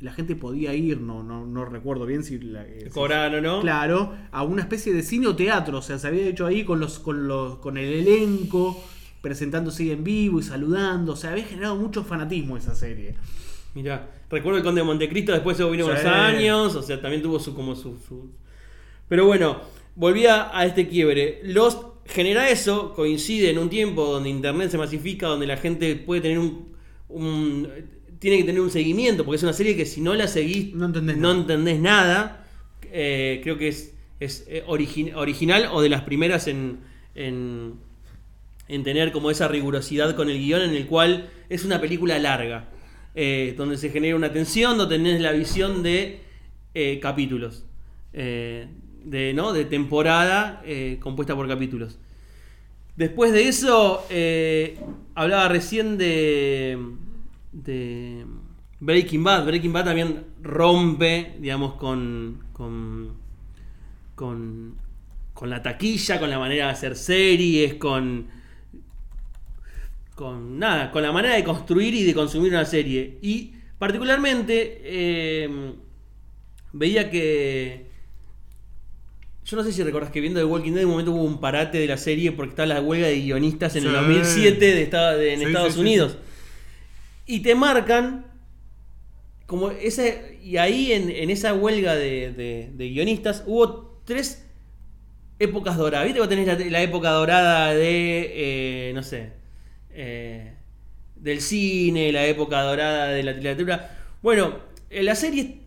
[0.00, 2.38] la gente podía ir, no, no, no recuerdo bien si...
[2.38, 3.60] La, eh, si- Cobraban o no.
[3.60, 6.80] Claro, a una especie de cine o teatro, o sea, se había hecho ahí con,
[6.80, 8.82] los, con, los, con el elenco,
[9.20, 13.14] presentándose en vivo y saludando, o sea, había generado mucho fanatismo esa serie.
[13.74, 15.90] Mirá, recuerdo el Conde de Montecristo, después se vino Sí.
[15.90, 18.30] unos años, o sea, también tuvo su como su, su-
[19.08, 19.60] Pero bueno,
[19.94, 21.40] volvía a este quiebre.
[21.44, 26.22] Los genera eso, coincide en un tiempo donde internet se masifica, donde la gente puede
[26.22, 26.72] tener un,
[27.10, 27.68] un-
[28.20, 30.86] tiene que tener un seguimiento, porque es una serie que si no la seguís No
[30.86, 31.40] entendés no nada.
[31.40, 32.46] entendés nada.
[32.92, 36.78] Eh, creo que es, es eh, origi- original o de las primeras en,
[37.14, 37.74] en,
[38.68, 42.68] en tener como esa rigurosidad con el guion en el cual es una película larga,
[43.14, 46.20] eh, donde se genera una tensión, donde tenés la visión de
[46.74, 47.64] eh, capítulos,
[48.12, 49.52] de, ¿no?
[49.52, 50.62] de temporada
[51.00, 51.98] compuesta por capítulos.
[52.96, 54.04] Después de eso,
[55.14, 56.76] hablaba recién de,
[57.52, 58.24] de
[58.80, 59.46] Breaking Bad.
[59.46, 63.14] Breaking Bad también rompe, digamos, con, con,
[64.14, 64.76] con,
[65.34, 68.26] con la taquilla, con la manera de hacer series, con,
[70.14, 73.18] con nada, con la manera de construir y de consumir una serie.
[73.22, 75.72] Y particularmente eh,
[76.72, 77.88] veía que
[79.44, 81.40] yo no sé si recordás que viendo The Walking Dead en un momento hubo un
[81.40, 83.96] parate de la serie porque estaba la huelga de guionistas en el Sí.
[83.96, 84.86] 2007 de
[85.16, 86.18] de- en Sí, Estados sí, Unidos.
[87.34, 88.26] Y te marcan
[89.46, 90.38] como ese.
[90.42, 92.32] Y ahí en, en esa huelga de,
[92.76, 94.46] de- guionistas hubo tres
[95.38, 96.06] épocas doradas.
[96.06, 96.20] ¿Viste?
[96.20, 98.90] Vos tenés la, la época dorada de.
[98.90, 99.32] eh, no sé.
[99.92, 100.54] eh,
[101.16, 103.98] del cine, la época dorada de la literatura.
[104.22, 104.58] Bueno,
[104.90, 105.60] en la serie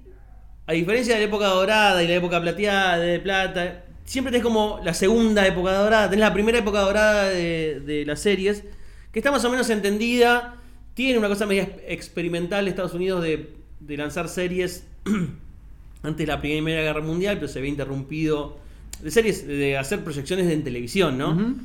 [0.68, 4.80] a diferencia de la época dorada y la época plateada, de plata, siempre tenés como
[4.84, 8.64] la segunda época dorada, tenés la primera época dorada de, de las series,
[9.12, 10.62] que está más o menos entendida,
[10.94, 14.86] tiene una cosa media experimental de Estados Unidos de, de lanzar series
[16.04, 18.58] antes de la Primera Guerra Mundial, pero se ve interrumpido,
[19.02, 21.56] de series, de hacer proyecciones en televisión, ¿no?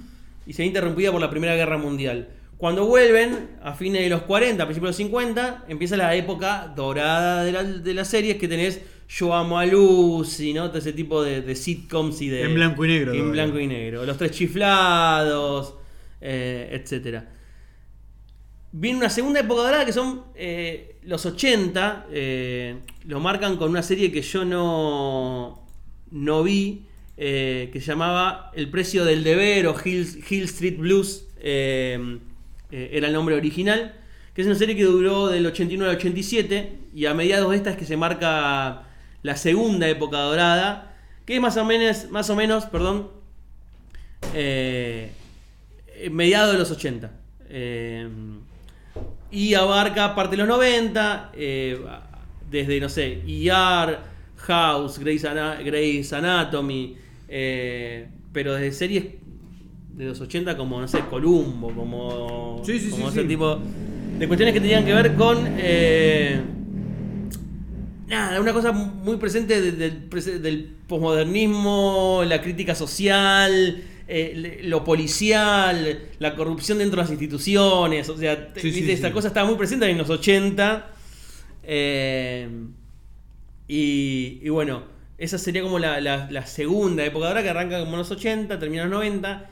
[0.46, 2.28] Y se ve interrumpida por la Primera Guerra Mundial.
[2.56, 6.72] Cuando vuelven, a fines de los 40, a principios de los 50, empieza la época
[6.74, 10.68] dorada de, la- de las series que tenés Yo amo a Lucy, ¿no?
[10.68, 12.42] Todo ese tipo de, de sitcoms y de...
[12.42, 13.42] En blanco y negro, En todavía.
[13.44, 14.04] blanco y negro.
[14.04, 15.74] Los Tres Chiflados,
[16.20, 17.28] eh, etcétera.
[18.70, 22.06] Viene una segunda época dorada que son eh, los 80.
[22.10, 22.76] eh,
[23.06, 25.66] lo marcan con una serie que yo no,
[26.10, 26.84] no vi,
[27.16, 31.24] eh, que se llamaba El precio del deber o Hill, Hill Street Blues.
[31.40, 31.98] era
[32.70, 33.94] el nombre original.
[34.34, 36.78] Que es una serie que duró del 89 al 87.
[36.94, 38.82] Y a mediados de esta es que se marca
[39.22, 40.94] la segunda época dorada.
[41.24, 43.10] Que es más o menos, más o menos perdón,
[46.10, 47.10] mediados de los 80.
[49.30, 51.78] Y abarca parte de los 90, eh,
[52.50, 53.98] desde, no sé, ER,
[54.36, 56.96] House, Grey's, Ana- Grey's Anatomy,
[57.28, 59.04] eh, pero desde series
[59.94, 63.58] de los 80 como, no sé, Columbo, como, Sí, sí, como sí, ese tipo
[64.18, 65.38] de cuestiones que tenían que ver con...
[65.58, 66.40] eh,
[68.08, 74.82] Nada, una cosa muy presente de- del, prese- del posmodernismo, la crítica social, eh, lo
[74.84, 78.08] policial, la corrupción dentro de las instituciones.
[78.08, 79.12] O sea, Sí, sí, esta sí.
[79.14, 80.90] cosa estaba muy presente en los 80.
[81.64, 82.48] eh,
[83.66, 84.82] y, y bueno,
[85.18, 88.58] esa sería como la, la- la segunda época dorada que arranca como en los 80,
[88.58, 89.50] termina en los 90.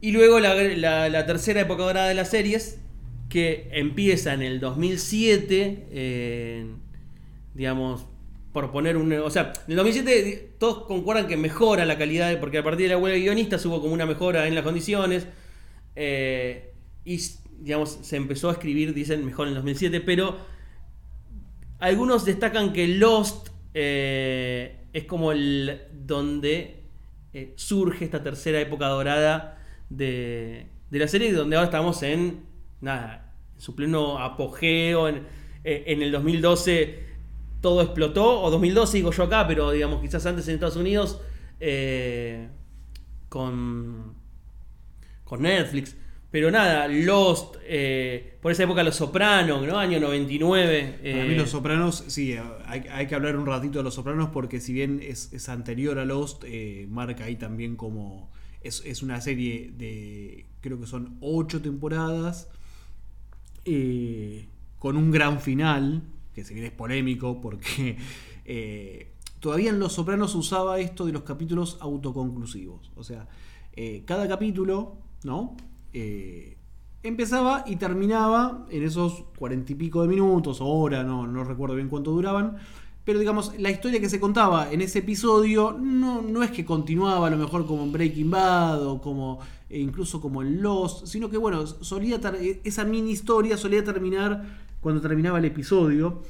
[0.00, 2.80] Y luego la, la- la tercera época dorada de las series,
[3.28, 6.66] que empieza en el 2007, eh,
[7.54, 8.06] digamos,
[8.52, 9.12] por poner un...
[9.12, 12.88] O sea, en el 2007 di- todos concuerdan que mejora la calidad, porque a partir
[12.88, 15.26] de la huelga de guionistas hubo como una mejora en las condiciones.
[15.96, 16.72] eh,
[17.04, 17.20] y,
[17.60, 20.36] digamos, se empezó a escribir, dicen, mejor en el 2007, pero
[21.78, 26.82] algunos destacan que Lost eh, es como el donde
[27.32, 29.58] eh, surge esta tercera época dorada
[29.88, 32.40] de, de la serie, donde ahora estamos en
[32.80, 35.08] nada, en su pleno apogeo.
[35.08, 35.22] En,
[35.62, 37.09] en el 2012
[37.60, 41.20] todo explotó, o 2012 digo yo acá, pero digamos quizás antes en Estados Unidos
[41.60, 42.48] eh,
[43.28, 44.14] con,
[45.24, 45.96] con Netflix.
[46.30, 49.78] Pero nada, Lost, eh, por esa época Los Sopranos, ¿no?
[49.78, 50.98] Año 99.
[51.02, 54.30] Para mí eh, Los Sopranos, sí, hay, hay que hablar un ratito de Los Sopranos
[54.30, 58.30] porque si bien es, es anterior a Lost, eh, marca ahí también como...
[58.62, 62.48] Es, es una serie de, creo que son ocho temporadas,
[64.78, 66.02] con un gran final,
[66.34, 67.96] que si bien es polémico porque
[68.44, 72.90] eh, todavía en Los Sopranos usaba esto de los capítulos autoconclusivos.
[72.96, 73.28] O sea,
[73.74, 75.56] eh, cada capítulo, ¿no?
[75.92, 76.56] Eh,
[77.02, 81.74] empezaba y terminaba en esos cuarenta y pico de minutos o hora, no, no recuerdo
[81.76, 82.56] bien cuánto duraban.
[83.04, 87.26] Pero digamos, la historia que se contaba en ese episodio no, no es que continuaba
[87.28, 89.38] a lo mejor como en Breaking Bad o como
[89.70, 94.44] e incluso como en Lost, sino que bueno, solía ter- esa mini historia solía terminar
[94.80, 96.22] cuando terminaba el episodio.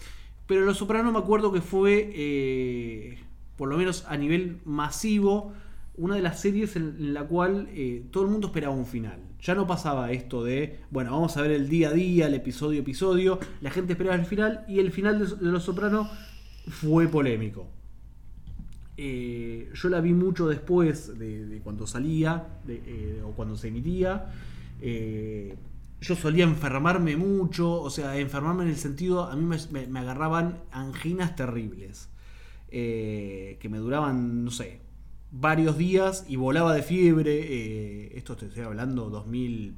[0.46, 3.18] Pero Los Soprano me acuerdo que fue, eh,
[3.56, 5.52] por lo menos a nivel masivo,
[5.96, 9.20] una de las series en, la cual eh, todo el mundo esperaba un final.
[9.40, 12.80] Ya no pasaba esto de, bueno, vamos a ver el día a día, el episodio
[12.80, 13.38] a episodio.
[13.60, 16.10] La gente esperaba el final y el final de, Los Soprano
[16.68, 17.68] fue polémico.
[18.96, 22.44] Eh, yo la vi mucho después de, cuando salía
[23.24, 24.26] o cuando se emitía.
[26.00, 31.36] Yo solía enfermarme mucho, o sea, enfermarme en el sentido, a mí me, agarraban anginas
[31.36, 32.08] terribles,
[32.70, 34.80] eh, que me duraban, no sé,
[35.30, 37.38] varios días y volaba de fiebre.
[37.42, 39.76] eh, esto te estoy hablando 2000,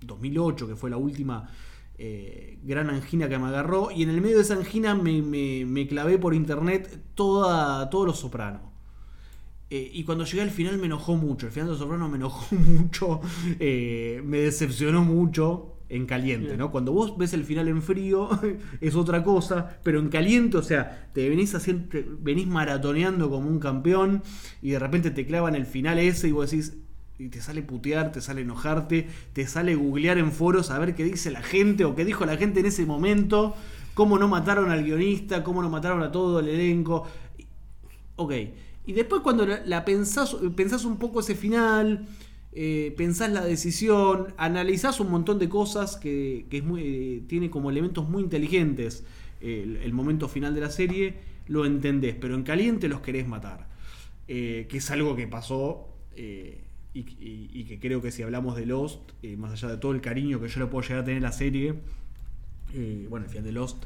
[0.00, 1.50] 2008, que fue la última
[1.98, 3.90] eh, gran angina que me agarró.
[3.90, 8.06] Y en el medio de esa angina me, me- me clavé por internet toda, todos
[8.06, 8.62] los sopranos.
[9.74, 11.46] Eh, y cuando llegué al final me enojó mucho.
[11.46, 13.20] El final de Los Sopranos me enojó mucho.
[13.58, 16.58] eh, me decepcionó mucho en caliente, Bien.
[16.60, 16.70] ¿no?
[16.70, 18.28] Cuando vos ves el final en frío
[18.80, 23.48] es otra cosa, pero en caliente, o sea, te venís haciendo, te venís maratoneando como
[23.48, 24.22] un campeón
[24.62, 26.74] y de repente te clavan el final ese y vos decís
[27.18, 31.02] y te sale putear, te sale enojarte, te sale googlear en foros a ver qué
[31.02, 33.56] dice la gente o qué dijo la gente en ese momento,
[33.94, 37.06] cómo no mataron al guionista, cómo no mataron a todo el elenco.
[38.16, 38.32] Ok.
[38.86, 42.06] Y después cuando la, pensás, pensás un poco ese final,
[42.52, 47.70] eh, pensás la decisión, analizás un montón de cosas que, es muy, eh, tiene como
[47.70, 49.04] elementos muy inteligentes
[49.40, 51.14] el, momento final de la serie,
[51.48, 53.68] lo entendés, pero en caliente los querés matar.
[54.26, 56.62] Eh, que es algo que pasó eh,
[56.94, 60.48] y, que creo que si hablamos de Lost, más allá de todo el cariño que
[60.48, 61.74] yo le puedo llegar a tener a la serie,
[63.08, 63.84] bueno, el final de Lost.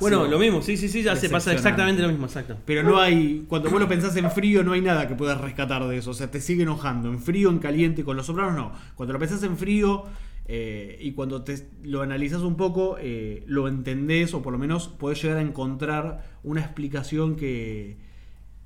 [0.00, 2.56] Bueno, lo mismo, sí, sí, sí, ya se pasa exactamente lo mismo, exacto.
[2.64, 3.44] pero no hay.
[3.48, 6.10] Cuando vos lo pensás en frío, no hay nada que puedas rescatar de eso.
[6.10, 7.08] O sea, te sigue enojando.
[7.10, 8.72] En frío, en caliente, con los sopranos no.
[8.94, 10.04] Cuando lo pensás en frío
[10.46, 14.88] eh, y cuando te, lo analizás un poco, eh, lo entendés o por lo menos
[14.88, 17.98] podés llegar a encontrar una explicación que,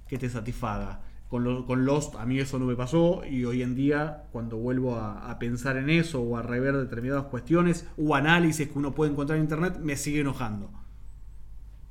[0.09, 1.03] que te satisfaga.
[1.29, 4.59] Con, lo- con Lost a mí eso no me pasó y hoy en día cuando
[4.59, 8.95] vuelvo a, a pensar en eso o a rever determinadas cuestiones o análisis que uno
[8.95, 10.71] puede encontrar en internet, me sigue enojando.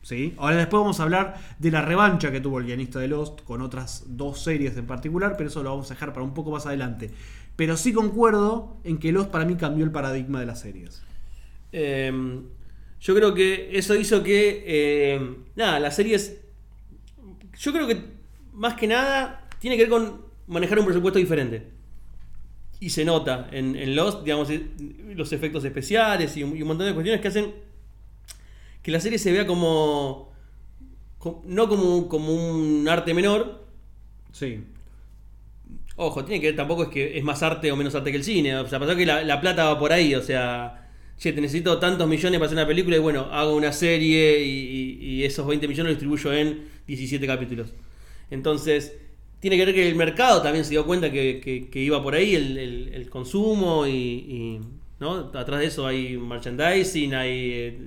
[0.05, 0.35] ¿Sí?
[0.37, 3.63] Ahora después vamos a hablar de la revancha que tuvo el guionista de Lost con
[3.63, 6.67] otras dos series en particular, pero eso lo vamos a dejar para un poco más
[6.67, 7.09] adelante.
[7.55, 11.01] Pero sí concuerdo en que Lost para mí cambió el paradigma de las series.
[11.71, 12.39] Eh,
[13.01, 14.63] yo creo que eso hizo que.
[14.67, 16.39] eh, nada, las series.
[17.57, 17.97] Yo creo que
[18.53, 21.65] más que nada tiene que ver con manejar un presupuesto diferente.
[22.79, 24.49] Y se nota en, Lost, digamos,
[25.15, 27.65] los efectos especiales y y un montón de cuestiones que hacen
[28.85, 30.31] que la serie se vea como.
[31.17, 33.65] co- no como, como un arte menor,
[34.31, 34.59] Sí.
[35.97, 38.23] Ojo, tiene que ver, tampoco es que es más arte o menos arte que el
[38.23, 38.55] cine.
[38.57, 40.13] O sea, pasó que la, la plata va por ahí.
[40.13, 43.71] O sea, che, te necesito tantos millones para hacer una película y bueno, hago una
[43.71, 44.49] serie y,
[44.99, 47.73] y- y esos 20 millones los distribuyo en 17 capítulos.
[48.29, 48.97] Entonces,
[49.39, 52.13] tiene que ver que el mercado también se dio cuenta que, que- que iba por
[52.15, 54.59] ahí el, el- el consumo y, y,
[54.99, 55.31] ¿no?
[55.33, 57.77] Atrás de eso hay merchandising, hay eh,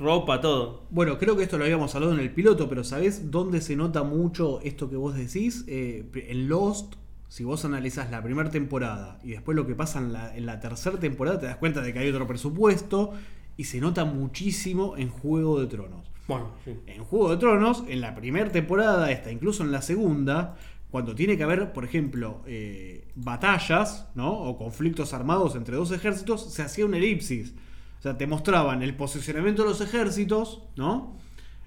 [0.00, 0.82] ropa, todo.
[0.90, 4.02] Bueno, creo que esto lo habíamos hablado en el piloto, pero ¿sabés dónde se nota
[4.02, 5.64] mucho esto que vos decís?
[5.68, 6.94] Eh, en Lost,
[7.28, 10.58] si vos analizás la primera temporada y después lo que pasa en la, en la
[10.58, 13.12] tercera temporada, te das cuenta de que hay otro presupuesto
[13.56, 16.10] y se nota muchísimo en Juego de Tronos.
[16.26, 16.76] Bueno, sí.
[16.86, 20.56] En Juego de Tronos, en la primera temporada, esta, incluso en la segunda,
[20.90, 24.32] cuando tiene que haber, por ejemplo, eh, batallas, ¿no?
[24.32, 27.54] O conflictos armados entre dos ejércitos, se hacía una elipsis.
[28.00, 31.16] O sea, te mostraban el posicionamiento de los ejércitos, ¿no?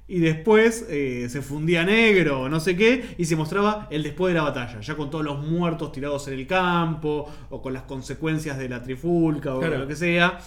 [0.07, 4.33] Y después eh, se fundía negro, o no sé qué, y se mostraba el después
[4.33, 7.83] de la batalla, ya con todos los muertos tirados en el campo, o con las
[7.83, 9.77] consecuencias de la trifulca, o Claro.
[9.77, 10.39] lo que sea.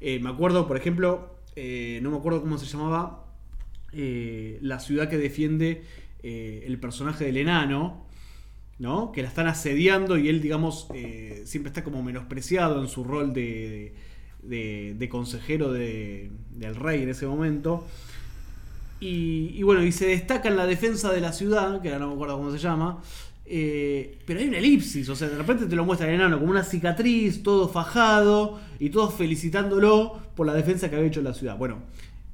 [0.00, 3.24] Eh, me acuerdo, por ejemplo, eh, no me acuerdo cómo se llamaba,
[3.92, 5.82] la ciudad que defiende
[6.22, 8.06] el personaje del enano,
[8.78, 9.10] ¿no?
[9.10, 10.86] Que la están asediando y él, digamos,
[11.44, 13.94] siempre está como menospreciado en su rol de, de-
[14.42, 17.86] de consejero de- del rey en ese momento.
[19.02, 22.14] Y, bueno, y se destaca en la defensa de la ciudad, que ahora no me
[22.14, 23.02] acuerdo cómo se llama.
[23.52, 26.52] eh, pero hay una elipsis, o sea, de repente te lo muestra el enano como
[26.52, 31.58] una cicatriz, todo fajado, y todos felicitándolo por la defensa que había hecho la ciudad.
[31.58, 31.78] Bueno,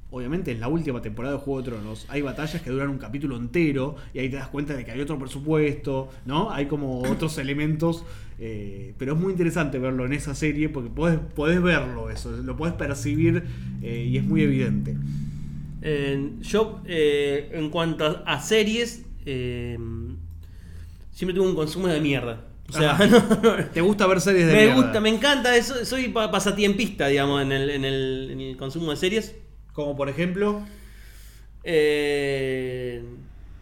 [0.09, 3.35] obviamente en la última temporada de Juego de Tronos hay batallas que duran un capítulo
[3.37, 6.51] entero, y ahí te das cuenta de que hay otro presupuesto, ¿no?
[6.51, 8.03] Hay como otros elementos,
[8.39, 12.55] eh, pero es muy interesante verlo en esa serie porque podés, podés verlo eso, lo
[12.55, 13.43] podés percibir
[13.81, 14.95] eh, y es muy evidente.
[15.81, 20.17] Eh, yo, eh, en cuanto a, series, siempre
[21.35, 22.45] tuve un consumo de mierda.
[22.69, 23.07] O sea, Ajá.
[23.07, 24.81] no, no, ¿Te gusta ver series de me mierda?
[24.81, 28.97] gusta, me encanta, soy pa- pasatiempista, digamos, en el, en, el, en el consumo de
[28.97, 29.35] series.
[29.77, 30.63] Como por ejemplo.
[31.63, 33.03] Eh,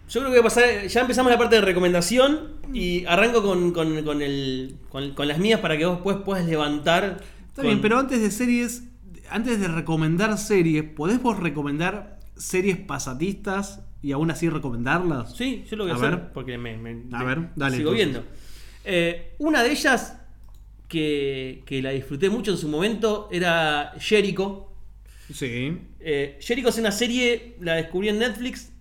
[0.07, 3.71] yo creo que voy a pasar, ya empezamos la parte de recomendación y arranco con,
[3.73, 7.17] con, con el, con, con las mías para que vos después puedas levantar.
[7.47, 8.83] Está con- bien, pero antes de series,
[9.29, 15.35] antes de recomendar series, ¿podés vos recomendar series pasatistas y aún así recomendarlas?
[15.35, 16.31] Sí, yo lo voy a, A hacer ver.
[16.31, 17.95] porque me, me- A me- ver, dale, sigo entonces.
[18.23, 18.23] viendo.
[18.85, 20.17] Eh, una de ellas
[20.87, 24.64] que, que la disfruté mucho en su momento era Jericho.
[25.33, 25.77] Sí.
[25.99, 28.71] Eh, Jericho es una serie, la descubrí en Netflix.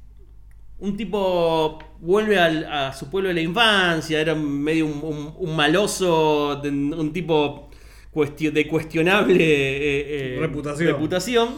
[0.79, 5.57] Un tipo vuelve al- a su pueblo de la infancia, era medio un, un- un
[5.57, 7.71] maloso, un tipo
[8.13, 10.89] cuestio- de cuestionable eh, eh, Reputación.
[10.93, 11.49] reputación.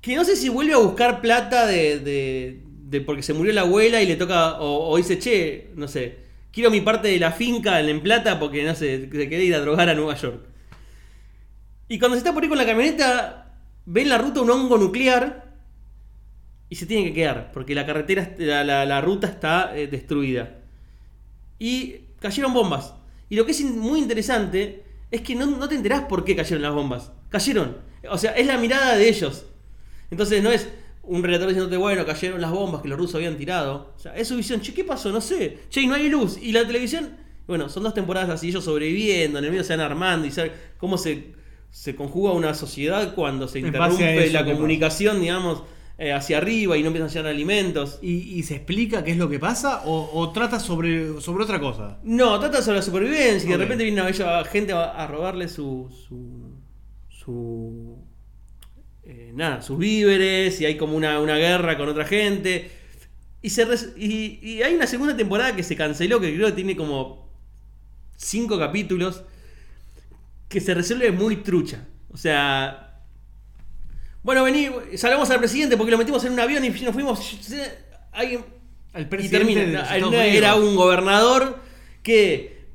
[0.00, 3.62] Que no sé si vuelve a buscar plata de, de- de porque se murió la
[3.62, 6.16] abuela y le toca, o, o dice, che, no sé,
[6.52, 9.60] quiero mi parte de la finca en plata porque no sé, se quiere ir a
[9.60, 10.44] drogar a Nueva York.
[11.88, 13.52] Y cuando se está por ahí con la camioneta,
[13.86, 15.44] ve en la ruta un hongo nuclear
[16.68, 20.60] y se tiene que quedar, porque la carretera, la, la- ruta está eh, destruida.
[21.58, 22.94] Y cayeron bombas.
[23.28, 26.62] Y lo que es muy interesante es que no, no te enterás por qué cayeron
[26.62, 27.12] las bombas.
[27.28, 27.76] Cayeron.
[28.10, 29.46] O sea, es la mirada de ellos.
[30.10, 30.68] Entonces no es
[31.02, 33.92] un relator diciéndote, bueno, cayeron las bombas que los rusos habían tirado.
[33.96, 34.60] O sea, es su visión.
[34.60, 35.10] Che, ¿qué pasó?
[35.12, 35.60] No sé.
[35.70, 36.38] Che, y no hay luz.
[36.40, 37.16] Y la televisión.
[37.46, 40.52] Bueno, son dos temporadas así, ellos sobreviviendo, en el medio se van armando y saben
[40.78, 41.34] cómo se,
[41.74, 45.64] se conjuga una sociedad cuando se interrumpe eso la comunicación, digamos,
[45.98, 47.98] eh, hacia arriba y no empiezan a llegar alimentos.
[48.00, 51.58] ¿Y, y se explica qué es lo que pasa o, o trata sobre, sobre otra
[51.58, 51.98] cosa?
[52.04, 55.48] No, trata sobre la supervivencia y de repente viene una bella gente a, a robarle
[55.48, 55.90] su.
[56.06, 56.54] su.
[57.08, 57.98] su.
[59.02, 62.70] eh, nada, sus víveres y hay como una, una guerra con otra gente.
[63.42, 66.52] Y, se res- y, y hay una segunda temporada que se canceló, que creo que
[66.52, 67.28] tiene como
[68.16, 69.24] cinco capítulos,
[70.54, 71.84] que se resuelve muy trucha.
[72.12, 73.00] O sea,
[74.22, 77.18] bueno, vení, salvamos al presidente porque lo metimos en un avión y nos fuimos.
[78.12, 78.44] Alguien,
[78.96, 79.82] y presidente termina.
[79.92, 81.58] de los Era- un gobernador
[82.04, 82.66] que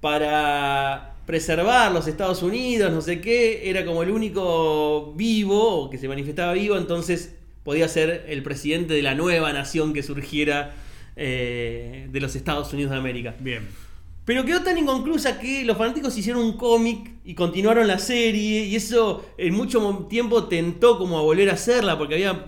[0.00, 5.98] para preservar los Estados Unidos, no sé qué, era como el único vivo o que
[5.98, 7.34] se manifestaba vivo, entonces
[7.64, 10.76] podía ser el presidente de la nueva nación que surgiera
[11.16, 13.34] eh, de los Estados Unidos de América.
[13.40, 13.66] Bien.
[14.24, 18.64] Pero quedó tan inconclusa que los fanáticos hicieron un cómic y continuaron la serie.
[18.64, 21.98] Y eso en mucho tiempo tentó como a volver a hacerla.
[21.98, 22.46] Porque había.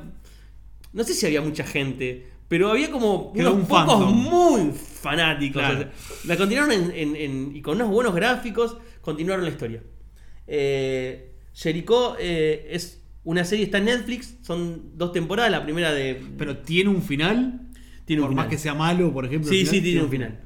[0.93, 2.29] No sé si había mucha gente.
[2.49, 4.15] Pero había como Quedó unos un pocos fandom.
[4.15, 5.61] muy fanáticos.
[5.61, 5.75] Claro.
[5.75, 5.91] O sea,
[6.25, 8.77] la continuaron en, en- en- y con unos buenos gráficos.
[9.03, 9.83] Continuaron la historia.
[10.47, 14.37] Eh, Jericho eh, es una serie, está en Netflix.
[14.43, 15.51] Son dos temporadas.
[15.51, 16.23] La primera de.
[16.39, 17.69] Pero tiene un final.
[18.05, 18.51] Tiene un por más final.
[18.57, 19.51] que sea malo, por ejemplo.
[19.51, 20.41] Sí, el sí, tiene un final.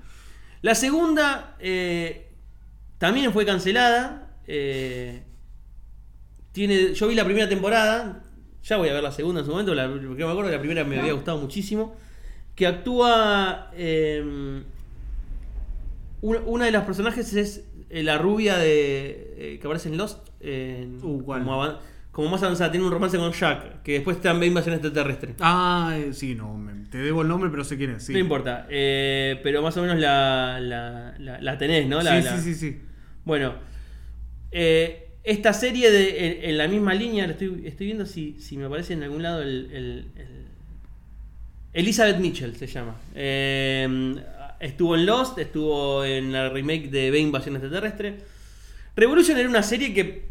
[0.63, 2.29] La segunda eh,
[2.99, 4.37] también fue cancelada.
[4.47, 5.23] eh,
[6.53, 8.23] tiene, yo vi la primera temporada.
[8.65, 9.75] Ya voy a ver la segunda en su momento.
[9.75, 11.95] La, porque me acuerdo que la primera me había gustado muchísimo.
[12.55, 13.71] Que actúa.
[13.75, 14.63] eh,
[16.23, 20.29] una, una de las personajes es eh, la rubia de que aparece en Lost.
[20.41, 21.45] en- Uh, ¿cuál?
[21.45, 21.79] como,
[22.13, 22.71] como más avanzada.
[22.71, 23.83] Tiene un romance con Jack.
[23.83, 25.35] Que después está en Invasión Extraterrestre.
[25.41, 26.55] Ah, eh, sí, no.
[26.57, 28.03] me- te debo el nombre, pero sé quién es.
[28.05, 28.13] Sí.
[28.13, 32.03] No importa, eh, pero más o menos la, la, la- la tenés, ¿no?
[32.03, 32.81] La- sí, la- sí, sí, sí.
[33.25, 33.55] Bueno,
[34.51, 38.57] eh, esta serie de, en, en la misma línea, la estoy, estoy viendo si, si
[38.57, 40.41] me aparece en algún lado el, el- el-
[41.73, 42.97] Elizabeth Mitchell se llama.
[43.15, 44.17] Eh,
[44.59, 48.17] estuvo en Lost, estuvo en la remake de B Invasión Extraterrestre.
[48.97, 50.30] Revolution era una serie que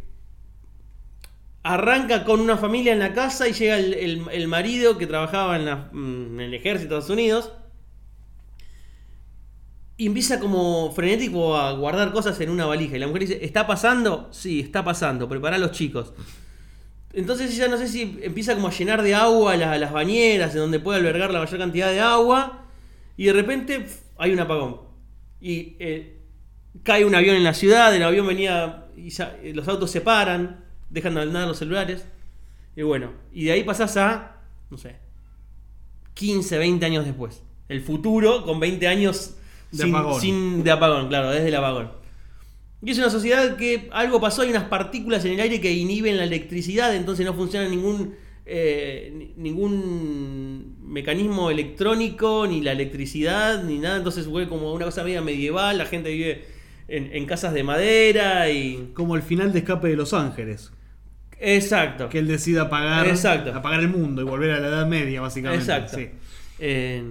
[1.64, 3.94] arranca con una familia en la casa y llega el,
[4.32, 5.58] el- marido que trabajaba
[5.92, 7.52] mm, en el ejército de Estados Unidos.
[9.98, 12.96] Y empieza como frenético a guardar cosas en una valija.
[12.96, 14.30] Y la mujer dice, ¿está pasando?
[14.32, 15.28] Sí, está pasando.
[15.28, 16.14] Prepara a los chicos.
[17.12, 20.62] Entonces ella no sé si empieza como a llenar de agua la- las bañeras, en
[20.62, 22.66] donde puede albergar la mayor cantidad de agua.
[23.18, 23.86] Y de repente
[24.18, 24.82] hay un apagón.
[25.42, 26.22] Y eh,
[26.84, 30.66] cae un avión en la ciudad, el avión venía y eh, los autos se paran,
[30.90, 32.06] dejan de andar los celulares.
[32.76, 34.38] Y bueno, y de ahí pasás a,
[34.70, 34.96] no sé,
[36.14, 37.42] 15, 20 años después.
[37.68, 39.36] El futuro con 20 años
[39.72, 40.22] De sin, apagón.
[40.22, 41.92] sin- de apagón, claro, desde el apagón.
[42.82, 46.18] Y es una sociedad que algo pasó, hay unas partículas en el aire que inhiben
[46.18, 48.16] la electricidad, entonces no funciona ningún
[48.52, 55.04] eh, ni- ningún mecanismo electrónico, ni la electricidad, ni nada, entonces fue como una cosa
[55.04, 56.46] media medieval, la gente vive
[56.88, 58.90] en, en casas de madera y...
[58.96, 60.72] Como el final de Escape de Los Ángeles.
[61.40, 62.10] Exacto.
[62.10, 63.54] Que él decide apagar, Exacto.
[63.54, 65.64] apagar el mundo y volver a la Edad Media, básicamente.
[65.64, 65.98] Exacto.
[65.98, 66.10] Sí.
[66.60, 67.04] Eh,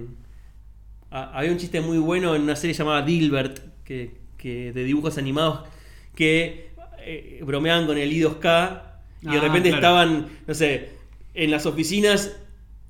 [1.11, 5.61] había un chiste muy bueno en una serie llamada Dilbert, que, que- de dibujos animados,
[6.15, 6.69] que
[6.99, 8.81] eh, bromeaban con el I2K
[9.21, 9.75] y de Ah, repente claro.
[9.77, 10.89] estaban, no sé,
[11.33, 12.37] en las oficinas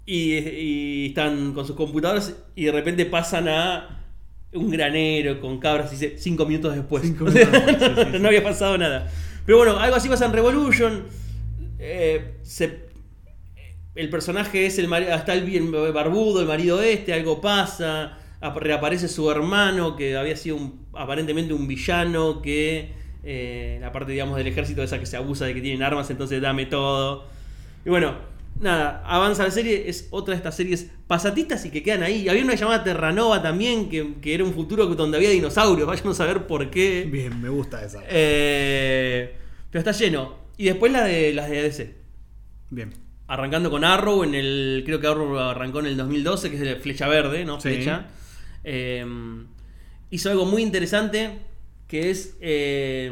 [0.05, 3.95] y, y están con sus computadoras y de repente pasan a
[4.51, 7.03] un granero con cabras y dice cinco minutos después.
[7.03, 8.19] Cinco minutos después, sí, sí, sí.
[8.19, 9.09] no había pasado nada.
[9.45, 11.03] Pero bueno, algo así pasa en Revolution.
[11.79, 12.89] Eh, se
[13.95, 18.57] el personaje es el marido, está el bien barbudo, el marido este, algo pasa, ap-
[18.57, 24.37] reaparece su hermano que había sido un- aparentemente un villano que eh, la parte digamos
[24.37, 27.25] del ejército esa que se abusa de que tienen armas, entonces dame todo.
[27.85, 28.15] Y bueno,
[28.61, 32.29] nada, avanza la serie, es otra de estas series pasatistas y que quedan ahí.
[32.29, 36.25] Había una llamada Terranova también, que, que era un futuro donde había dinosaurios, vayamos a
[36.25, 37.07] ver por qué.
[37.11, 38.01] Bien, me gusta esa.
[38.09, 39.35] Eh,
[39.71, 40.38] pero está lleno.
[40.59, 41.95] Y después la de las de DC.
[42.69, 42.93] Bien.
[43.27, 44.83] Arrancando con Arrow, en el.
[44.85, 47.61] Creo que Arrow arrancó en el 2012, que es de Flecha Verde, ¿no?
[47.61, 47.69] Sí.
[47.69, 48.07] Flecha.
[48.65, 49.05] Eh,
[50.09, 51.39] hizo algo muy interesante,
[51.87, 53.09] que es eh,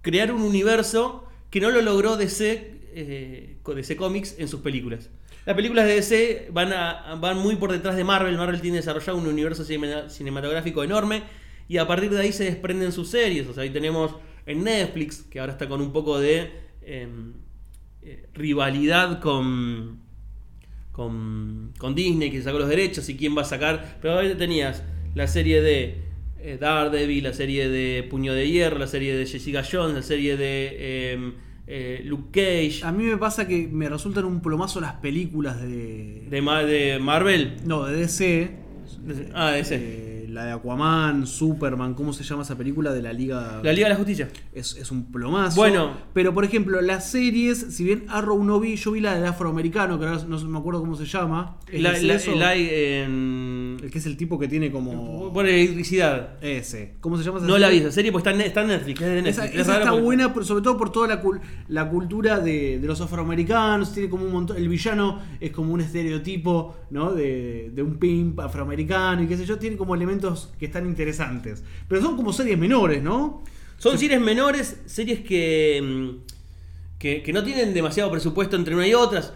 [0.00, 5.10] crear un universo que no lo logró DC, eh, DC Comics en sus películas.
[5.44, 8.36] Las películas de DC van, a- van muy por detrás de Marvel.
[8.38, 11.22] Marvel tiene desarrollado un universo cinema- cinematográfico enorme
[11.68, 13.46] y a partir de ahí se desprenden sus series.
[13.46, 14.14] O sea, ahí tenemos
[14.48, 16.50] en Netflix, que ahora está con un poco de
[16.82, 17.34] em,
[18.02, 19.98] eh, rivalidad con,
[20.92, 23.98] con, con Disney, que sacó los derechos y quién va a sacar.
[24.02, 24.82] Pero ahí tenías
[25.14, 26.02] la serie de
[26.40, 30.36] eh, Daredevil, la serie de Puño de Hierro, la serie de Jessica Jones, la serie
[30.36, 31.34] de em,
[31.66, 36.24] eh, Luke Cage, A mí me pasa que me resultan un plomazo las películas de.
[36.30, 37.56] de, Ma- de Marvel.
[37.66, 38.50] no, de DC.
[39.34, 39.56] Ah.
[39.58, 43.60] Eh, la de Aquaman, Superman, ¿cómo se llama esa película de la Liga?
[43.62, 44.28] La Liga de la Justicia.
[44.52, 45.56] Es, es un plomazo.
[45.56, 45.92] Bueno.
[46.12, 49.98] Pero por ejemplo, las series, si bien Arrow no vi, yo vi la del afroamericano,
[49.98, 51.56] que ahora no me acuerdo cómo se llama.
[51.66, 53.57] ¿Es La, en.
[53.82, 55.32] El que es el tipo que tiene como.
[55.32, 56.42] Por electricidad.
[56.42, 56.94] Ese.
[57.00, 59.00] ¿Cómo se llama esa No la vi esa serie porque está en, está en Netflix.
[59.00, 59.38] es de Netflix.
[59.38, 61.22] Esa, Es esa raro está porque- buena, sobre todo por toda la,
[61.68, 63.92] la cultura de, de los afroamericanos.
[63.92, 64.56] Tiene como un montón.
[64.56, 67.12] El villano es como un estereotipo, ¿no?
[67.12, 69.58] De, de un pimp afroamericano y qué sé yo.
[69.58, 71.62] Tiene como elementos que están interesantes.
[71.88, 73.42] Pero son como series menores, ¿no?
[73.78, 78.94] Son series menores, series que, mm, que, que no tienen demasiado presupuesto entre una y
[78.94, 79.32] otras.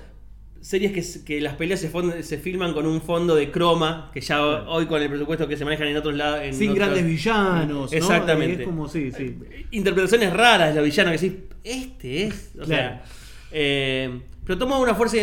[0.62, 4.40] Series que, que las peleas se, se filman con un fondo de croma, que ya
[4.68, 6.40] hoy con el presupuesto que se manejan en otros lados.
[6.56, 7.96] Sin otros- grandes villanos, ¿no?
[7.98, 8.62] Exactamente.
[8.62, 9.36] Es como, sí, sí.
[9.72, 12.50] Interpretaciones raras de los villanos que decís, este es.
[12.60, 12.66] O Claro.
[12.68, 13.04] sea,
[13.50, 15.16] eh, pero toma una fuerza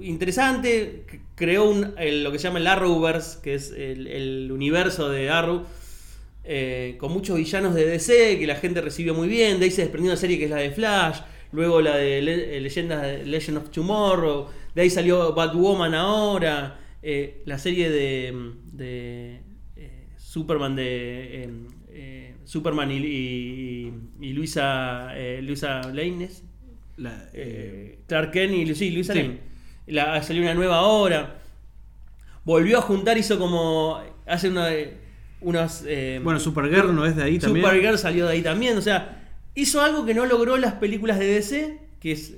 [0.00, 5.10] interesante, creó un- el- lo que se llama el Arrowverse, que es el, el universo
[5.10, 5.64] de Arrow,
[6.44, 9.58] eh, con muchos villanos de DC que la gente recibió muy bien.
[9.58, 11.18] De ahí se desprendió una serie que es la de Flash,
[11.52, 12.60] luego la de Le- eh,
[13.26, 19.40] Legend of Tomorrow, de ahí salió Batwoman ahora, eh, la serie de, de,
[19.74, 21.50] eh, Superman de eh,
[21.88, 26.42] eh, Superman y, y- y Luisa Luisa Lanes,
[26.98, 27.26] La-
[28.06, 29.20] Clark Kent y sí, Luisa Sí.
[29.22, 29.38] Lane.
[29.86, 31.38] La, salió una nueva ahora.
[32.44, 33.98] Volvió a juntar, hizo como.
[34.26, 34.68] Hace una,
[35.40, 35.84] unos.
[35.86, 37.64] eh, bueno, Supergirl no es de ahí también.
[37.64, 38.76] Supergirl salió de ahí también.
[38.76, 39.24] O sea,
[39.54, 42.34] hizo algo que no logró las películas de DC, que es.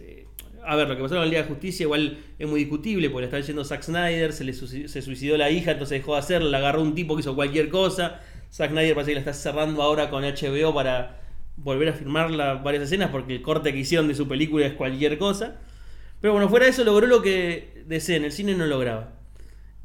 [0.69, 3.23] A ver, lo que pasó con la Liga de Justicia igual es muy discutible, porque
[3.23, 6.51] la está diciendo Zack Snyder, se le se suicidó la hija, entonces dejó de hacerla,
[6.51, 8.21] la agarró un tipo que hizo cualquier cosa.
[8.53, 11.21] Zack Snyder parece que la está cerrando ahora con HBO para
[11.57, 12.31] volver a filmar
[12.63, 15.57] varias escenas, porque el corte que hicieron de su película es cualquier cosa.
[16.21, 19.13] Pero bueno, fuera de eso logró lo que DC en el cine no lograba.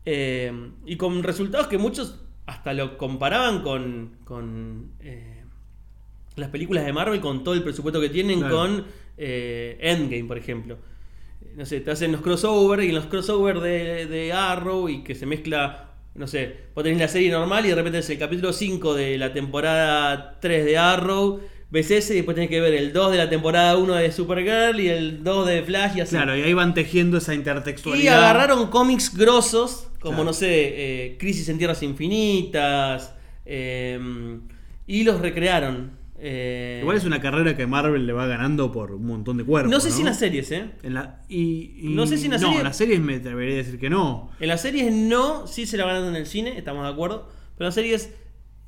[0.05, 0.51] Eh,
[0.86, 5.43] y con resultados que muchos hasta lo comparaban con, con eh,
[6.36, 8.55] las películas de Marvel, con todo el presupuesto que tienen, Claro.
[8.55, 8.86] con
[9.18, 10.78] eh, Endgame, por ejemplo.
[11.55, 15.14] No sé, te hacen los crossover y en los crossover de, de Arrow y que
[15.14, 18.53] se mezcla, no sé, vos tenés la serie normal y de repente es el capítulo
[18.53, 22.91] 5 de la temporada 3 de Arrow, ves ese y después tenés que ver el
[22.91, 26.16] 2 de la temporada 1 de Supergirl y el 2 de Flash y así.
[26.16, 28.18] Claro, y ahí van tejiendo esa Y intertextualidad.
[28.18, 30.24] agarraron cómics grosos, como Claro.
[30.26, 33.14] no sé, eh, Crisis en Tierras Infinitas,
[33.45, 33.99] eh,
[34.88, 36.01] y los recrearon.
[36.26, 39.69] Eh, Igual es una carrera que Marvel le va ganando por un montón de cuerpos.
[39.69, 40.69] no sé si en las series, ¿eh?
[40.82, 43.15] En la- y, y- No sé si en la no, serie- en las series me
[43.15, 44.32] atrevería a decir que no.
[44.39, 47.28] En las series no, sí se la van dando en el cine, estamos de acuerdo.
[47.57, 48.09] Pero en las series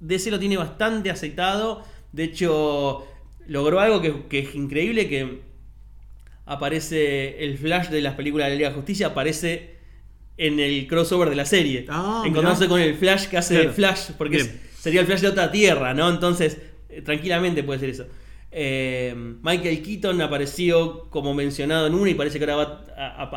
[0.02, 1.84] DC lo tiene bastante aceitado.
[2.12, 3.08] De hecho,
[3.48, 5.42] logró algo que, que es increíble, que
[6.46, 9.76] aparece el Flash de las películas de la Liga de Justicia, aparece
[10.38, 11.86] en el crossover de la serie.
[11.90, 12.70] Ah, encontrándose mirá.
[12.70, 13.74] con el Flash que hace Claro.
[13.74, 16.10] Flash, porque es- sería el Flash de otra tierra, ¿no?
[16.10, 16.58] Entonces,
[17.04, 18.06] tranquilamente puede ser eso.
[18.52, 22.86] Eh, Michael Keaton apareció como mencionado en una y parece que ahora va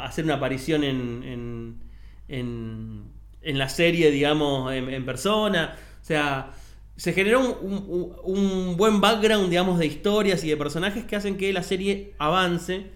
[0.00, 3.09] a, hacer una aparición en, en,
[3.42, 5.76] en- la serie, digamos, en, persona.
[6.00, 6.50] O sea,
[6.96, 11.52] se generó un, un- buen background, digamos, de historias y de personajes que hacen que
[11.52, 12.86] la serie avance.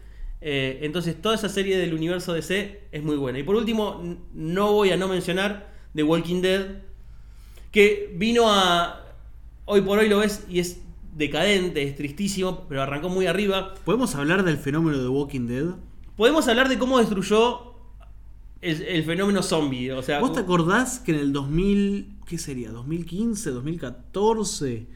[0.41, 3.39] Eh, entonces, toda esa serie del universo DC es muy buena.
[3.39, 4.03] Y por último,
[4.35, 6.67] no voy a no mencionar The Walking Dead,
[7.71, 8.99] que vino a.
[9.75, 10.83] Hoy por hoy lo ves y es
[11.17, 13.73] decadente, es tristísimo, pero arrancó muy arriba.
[13.87, 15.77] ¿Podemos hablar del fenómeno de Walking Dead?
[16.15, 17.73] Podemos hablar de cómo destruyó
[18.61, 19.91] el, el fenómeno zombie.
[19.93, 22.71] O sea, ¿Vos te acordás que en el 2000, ¿qué sería?
[22.71, 24.87] 2015, 2014,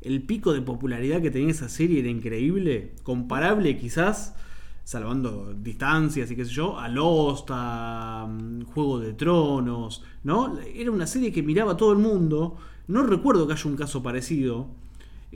[0.00, 4.34] el pico de popularidad que tenía esa serie era increíble, comparable quizás,
[4.82, 10.58] salvando distancias y qué sé yo, a Lost, a mm, Juego de Tronos, ¿no?
[10.74, 12.56] Era una serie que miraba a todo el mundo.
[12.88, 14.68] No recuerdo que haya un caso parecido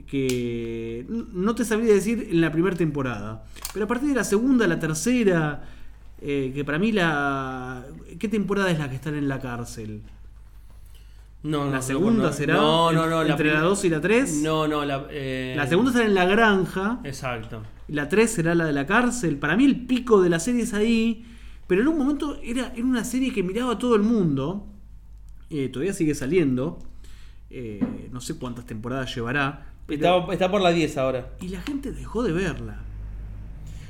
[0.07, 4.67] que no te sabría decir en la primera temporada, pero a partir de la segunda,
[4.67, 5.65] la tercera,
[6.21, 7.85] eh, que para mí la...
[8.19, 10.03] ¿Qué temporada es la que están en la cárcel?
[11.43, 12.55] no, no, ¿La no, segunda no, será?
[12.55, 13.23] No, no, no.
[13.23, 14.35] ¿Entre la prim- 2 y la 3?
[14.43, 15.07] No, no, la.
[15.11, 17.01] eh, La segunda será en la granja.
[17.05, 17.63] Exacto.
[17.89, 19.39] La 3 será la de la cárcel.
[19.39, 21.25] Para mí el pico de la serie es ahí.
[21.69, 24.67] Pero en un momento era, era una serie que miraba a todo el mundo.
[25.51, 26.81] Eh, todavía sigue saliendo.
[27.59, 29.73] Eh, no sé cuántas temporadas llevará.
[29.87, 31.31] pero- Está, está por la 10 ahora.
[31.41, 32.81] y la gente dejó de verla.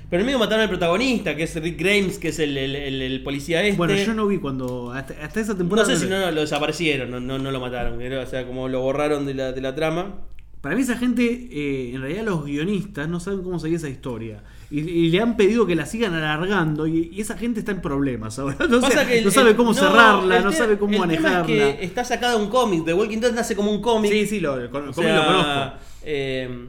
[0.08, 3.02] Pero en medio mataron al protagonista, que es Rick Grimes, que es el, el- el-
[3.02, 3.76] el policía este.
[3.76, 4.92] Bueno, yo no vi cuando.
[4.92, 5.88] Hasta, hasta esa No temporada.
[5.88, 8.00] sé si no lo desaparecieron, no, no, no lo mataron.
[8.00, 10.20] o sea, como lo borraron de la, de la trama.
[10.60, 14.44] Para mí, esa gente, eh, en realidad, los guionistas no saben cómo seguir esa historia.
[14.70, 16.86] Y, y le han pedido que la sigan alargando.
[16.86, 18.56] Y, y esa gente está en problemas ahora.
[18.68, 21.46] No, Pasa que el- no sabe cómo cerrarla, no sabe cómo el manejarla.
[21.46, 22.84] Tema es que está sacada un cómic.
[22.84, 24.10] The Walking Dead nace como un cómic.
[24.10, 25.72] Sí, sí, lo, el, O cómic sea, lo conozco.
[26.04, 26.68] eh,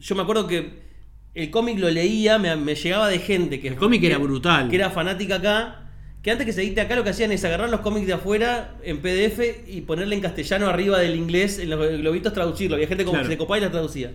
[0.00, 0.88] yo me acuerdo que
[1.34, 4.68] el cómic lo leía, me, me llegaba de gente que El cómic era brutal.
[4.70, 5.84] Que era fanática acá.
[6.22, 8.74] Que antes que se edite acá lo que hacían es agarrar los cómics de afuera
[8.82, 12.74] en PDF y ponerle en castellano arriba del inglés, en los globitos traducirlo.
[12.74, 13.28] Había gente como Claro.
[13.28, 14.12] que se copaba y la traducía.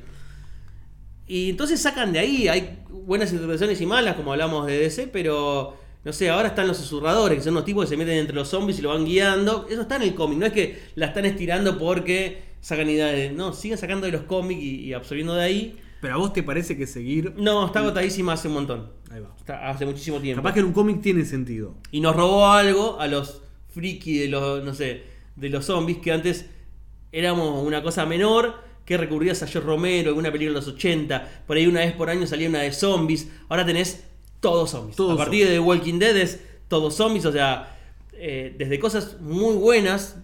[1.27, 5.77] Y entonces sacan de ahí, hay buenas interpretaciones y malas, como hablamos de DC, pero
[6.03, 8.49] no sé, ahora están los susurradores, que son los tipos que se meten entre los
[8.49, 9.65] zombies y lo van guiando.
[9.69, 13.33] Eso está en el cómic, no es que la están estirando porque sacan ideas.
[13.33, 15.79] No, siguen sacando de los cómics y, y absorbiendo de ahí.
[16.01, 17.33] Pero a vos te parece que seguir.
[17.37, 18.91] No, está agotadísima hace un montón.
[19.09, 19.33] Ahí va.
[19.37, 20.41] Está hace muchísimo tiempo.
[20.41, 21.75] Capaz que en un cómic tiene sentido.
[21.91, 25.03] Y nos robó algo a los friki de los, no sé,
[25.35, 26.47] de los zombies que antes
[27.11, 28.55] éramos una cosa menor,
[28.85, 32.09] que recurrías a George Romero, alguna película de los 80, por ahí una vez por
[32.09, 34.03] año salía una de zombies, ahora tenés
[34.39, 34.95] todos zombies.
[34.97, 37.77] Todos a partir de The Walking Dead es todos zombies, o sea,
[38.13, 40.17] eh, desde cosas muy buenas,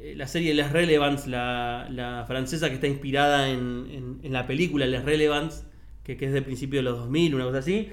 [0.00, 4.46] eh, la serie Les Relevance, la, la francesa que está inspirada en, en- en la
[4.46, 5.64] película Les Relevance,
[6.04, 7.88] que, que es de principio de los 2000, una cosa así,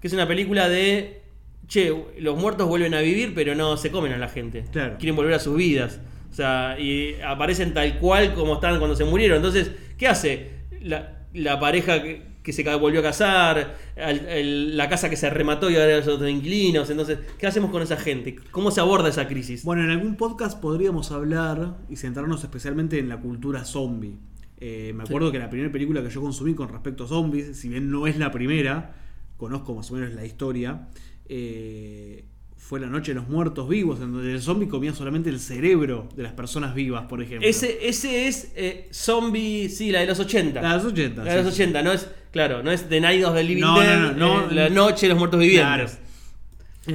[0.00, 1.20] que es una película de,
[1.66, 4.64] che, los muertos vuelven a vivir, pero no se comen a la gente.
[4.72, 4.96] Claro.
[4.98, 6.00] Quieren volver a sus vidas.
[6.30, 9.36] O sea, y aparecen tal cual como estaban cuando se murieron.
[9.38, 10.50] Entonces, ¿qué hace?
[10.82, 15.68] La, la pareja que, que se volvió a casar, el- la casa que se remató
[15.70, 16.88] y ahora los otros inquilinos.
[16.90, 18.36] Entonces, ¿qué hacemos con esa gente?
[18.50, 19.64] ¿Cómo se aborda esa crisis?
[19.64, 24.16] Bueno, en algún podcast podríamos hablar y centrarnos especialmente en la cultura zombie.
[24.60, 27.68] Eh, me acuerdo que la primera película que yo consumí con respecto a zombies, si
[27.68, 28.94] bien no es la primera,
[29.36, 30.88] conozco más o menos la historia,
[31.28, 32.24] eh,
[32.58, 36.08] fue La Noche de los Muertos Vivos, en donde el zombie comía solamente el cerebro
[36.14, 37.48] de las personas vivas, por ejemplo.
[37.48, 40.60] ese, ese es eh, Zombie, sí, la de los 80.
[40.60, 41.24] La de los 80.
[41.24, 41.62] La de los sí, sí.
[41.62, 44.40] 80, no es, claro, no es The Night of the Living No, no, Dead, no,
[44.42, 44.50] no.
[44.50, 45.92] eh, la noche de los muertos vivientes.
[45.92, 46.08] Claro.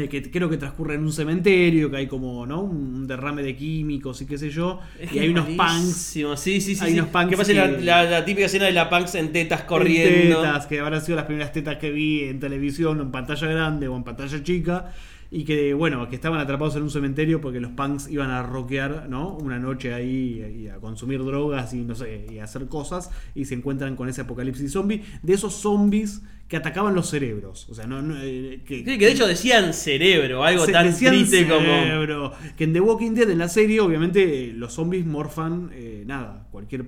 [0.04, 2.62] Eh, que creo que transcurre en un cementerio, que hay como ¿no?
[2.62, 4.80] un derrame de químicos y qué sé yo.
[5.00, 6.36] Es y hay unos punks malísimo.
[6.36, 6.84] Sí, sí, sí.
[6.84, 7.00] hay sí.
[7.00, 9.62] unos punks que pasa la, que- la- la típica escena de la punks en tetas
[9.62, 10.42] en corriendo.
[10.42, 13.96] tetas, que habrán sido las primeras tetas que vi en televisión, en pantalla grande o
[13.96, 14.92] en pantalla chica.
[15.36, 19.10] Y que, bueno, que estaban atrapados en un cementerio porque los punks iban a rockear,
[19.10, 19.36] ¿no?
[19.36, 23.10] Una noche ahí y a consumir drogas y no sé, y a hacer cosas.
[23.34, 25.04] Y se encuentran con ese apocalipsis zombie.
[25.24, 27.68] De esos zombies que atacaban los cerebros.
[27.68, 28.04] O sea, no.
[28.04, 31.62] no, eh, que, Sí, que de hecho decían cerebro, algo tan decían triste como.
[31.62, 32.34] cerebro.
[32.56, 36.48] Que en The Walking Dead, en la serie, obviamente, eh, los zombies morfan, eh, nada,
[36.52, 36.86] cualquier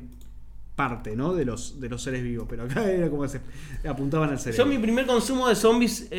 [0.76, 1.34] parte, ¿no?
[1.34, 2.46] De los, de los seres vivos.
[2.48, 3.42] Pero acá era como se
[3.90, 4.66] apuntaban al cerebro.
[4.66, 6.10] Yo mi primer consumo de zombies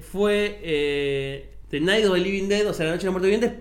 [0.00, 3.52] fue The Night of the Living Dead, o sea, La Noche de los Muertos Vivientes,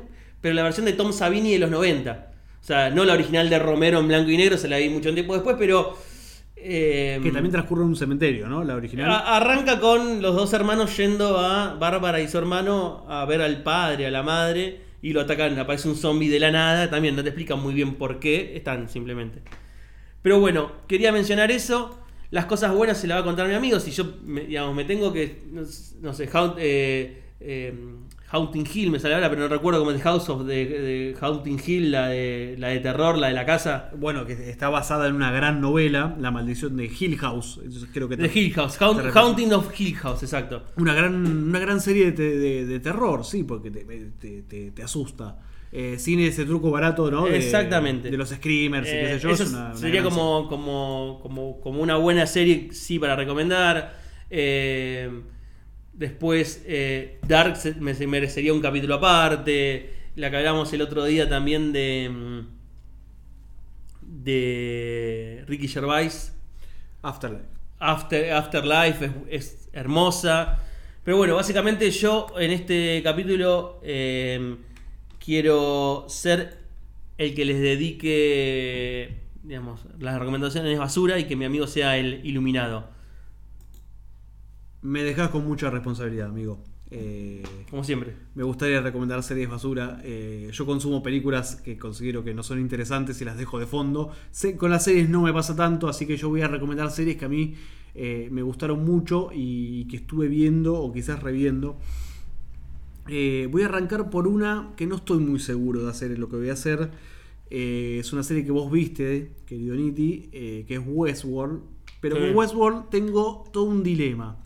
[0.41, 2.31] pero la versión de Tom Savini de los 90.
[2.61, 5.13] O sea, no la original de Romero en blanco y negro, se la vi mucho
[5.13, 5.97] tiempo después, pero...
[6.55, 8.63] eh, Que también transcurre en un cementerio, ¿no?
[8.63, 9.09] La original.
[9.25, 14.07] arranca con los dos hermanos yendo a Bárbara y su hermano a ver al padre,
[14.07, 17.29] a la madre, y lo atacan, aparece un zombie de la nada, también no te
[17.29, 19.41] explican muy bien por qué, están simplemente.
[20.21, 21.99] Pero bueno, quería mencionar eso.
[22.31, 23.79] Las cosas buenas se las va a contar mi amigo.
[23.79, 25.43] Si yo, me, digamos, me tengo que.
[26.01, 27.73] No, sé, eh, eh,
[28.29, 31.61] Haunting Hill me sale ahora, pero no recuerdo cómo es House of the, de Haunting
[31.65, 33.89] Hill, la de, la de terror, la de la casa.
[33.95, 37.59] Bueno, que está basada en una gran novela, La maldición de Hill House.
[37.63, 39.11] Entonces, creo que De Hill House, Haunt-.
[39.15, 40.63] Haunting of Hill House, exacto.
[40.75, 44.83] Una gran, una gran serie de, de- de terror, sí, porque te, te- te- te
[44.83, 45.39] asusta.
[45.71, 47.25] Eh, sin ese truco barato, ¿no?
[47.27, 48.09] De- Exactamente.
[48.09, 49.29] De los screamers y qué Eh, sé yo.
[49.31, 53.93] eso es una- una sería como, como, como, como una buena serie, sí, para recomendar.
[54.29, 55.09] Eh,
[55.97, 59.93] después, eh, Dark se- me se merecería un capítulo aparte.
[60.15, 62.09] La que hablamos el otro día también de.
[62.11, 62.47] mm,
[64.01, 66.33] de Ricky Gervais.
[67.01, 67.45] Afterlife.
[67.79, 70.59] After, Afterlife es, es hermosa.
[71.03, 74.55] Pero bueno, básicamente yo en este capítulo eh,
[75.23, 76.57] quiero ser
[77.17, 82.89] el que les dedique, digamos, las recomendaciones basura y que mi amigo sea el iluminado.
[84.87, 86.59] Me dejas con mucha responsabilidad, amigo.
[86.91, 88.13] Eh, Como siempre.
[88.35, 89.99] me gustaría recomendar series basura.
[90.05, 94.11] Eh, yo consumo películas que considero que no son interesantes y las dejo de fondo.
[94.55, 97.25] Con las series no me pasa tanto, así que yo voy a recomendar series que
[97.25, 97.55] a mí
[97.95, 101.77] eh, me gustaron mucho y que estuve viendo o quizás reviendo.
[103.07, 106.49] Voy a arrancar por una que no estoy muy seguro de hacer lo que voy
[106.49, 106.91] a hacer.
[107.49, 111.59] Es una serie que vos viste, querido Niti, que es Westworld.
[111.99, 112.21] Pero Sí.
[112.21, 114.37] con Westworld tengo todo un dilema.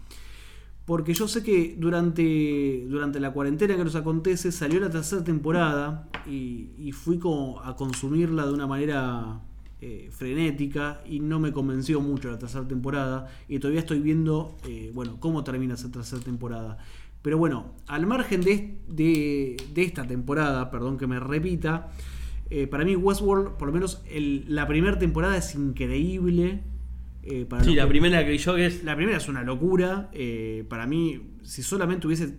[0.86, 6.10] Porque yo sé que durante, durante la cuarentena que nos acontece salió la tercera temporada
[6.28, 9.42] y, y fui como a consumirla de una manera
[9.80, 13.28] eh, frenética y no me convenció mucho la tercera temporada.
[13.48, 16.78] Y todavía estoy viendo eh, bueno cómo termina esa tercera temporada.
[17.22, 21.92] Pero bueno al margen de, de, esta temporada perdón que me repita
[22.50, 26.64] eh, para mí Westworld por lo menos el- la primera temporada es increíble
[27.24, 28.84] eh, para Sí, la que- primera que yo que es.
[28.84, 30.10] la primera es una locura.
[30.14, 32.38] eh, para mí, si solamente hubiese,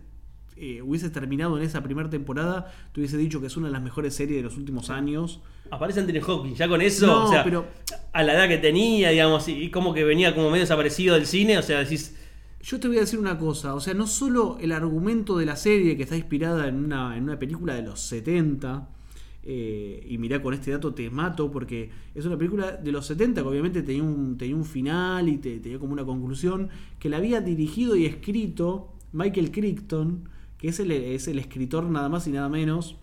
[0.57, 3.83] eh, hubiese terminado en esa primera temporada, te hubiese dicho que es una de las
[3.83, 5.41] mejores series de los últimos años.
[5.71, 7.65] Aparece Anthony Hopkins, ya con eso, No, o sea, pero-
[8.13, 11.59] a la edad que tenía, digamos, y como que venía como medio desaparecido del cine,
[11.59, 12.17] o sea, decís,
[12.65, 15.57] Yo te voy a decir una cosa, o sea, no solo el argumento de la
[15.57, 18.89] serie que está inspirada en una, en una película de los 70,
[19.45, 23.43] eh, y mirá con este dato te mato porque es una película de los 70
[23.43, 26.69] que obviamente tenía un, tenía un final y te- tenía como una conclusión,
[26.99, 30.29] que la había dirigido y escrito Michael Crichton,
[30.59, 32.97] que es el, es el escritor nada más y nada menos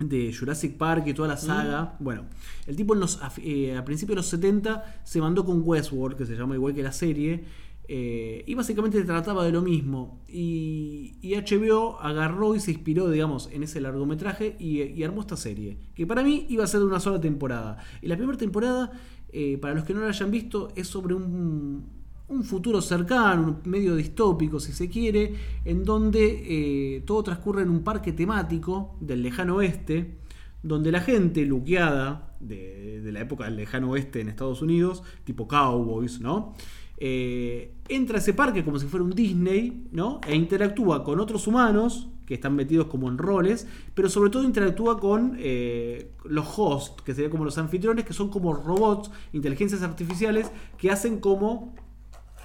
[0.00, 1.96] de Jurassic Park y toda la saga.
[1.98, 2.22] Bueno,
[2.66, 6.16] el tipo en los, a, eh, a principios de los 70 se mandó con Westworld,
[6.16, 7.44] que se llama igual que la serie,
[7.90, 10.22] eh, y básicamente trataba de lo mismo.
[10.28, 15.78] Y, y HBO agarró y se inspiró, digamos, en ese largometraje y, armó esta serie,
[15.94, 17.78] que para mí iba a ser de una sola temporada.
[18.02, 18.92] Y la primera temporada,
[19.32, 21.86] eh, para los que no la hayan visto, es sobre un,
[22.28, 25.34] un futuro cercano, medio distópico si se quiere,
[25.64, 30.18] en donde eh, todo transcurre en un parque temático del lejano oeste,
[30.62, 35.48] donde la gente luqueada de, de la época del lejano oeste en Estados Unidos, tipo
[35.48, 36.54] cowboys, ¿no?
[37.00, 40.20] Eh, entra a ese parque como si fuera un Disney, ¿no?
[40.26, 45.00] E interactúa con otros humanos que están metidos como en roles, pero sobre todo interactúa
[45.00, 50.50] con eh, los hosts, que serían como los anfitriones, que son como robots, inteligencias artificiales,
[50.76, 51.72] que hacen como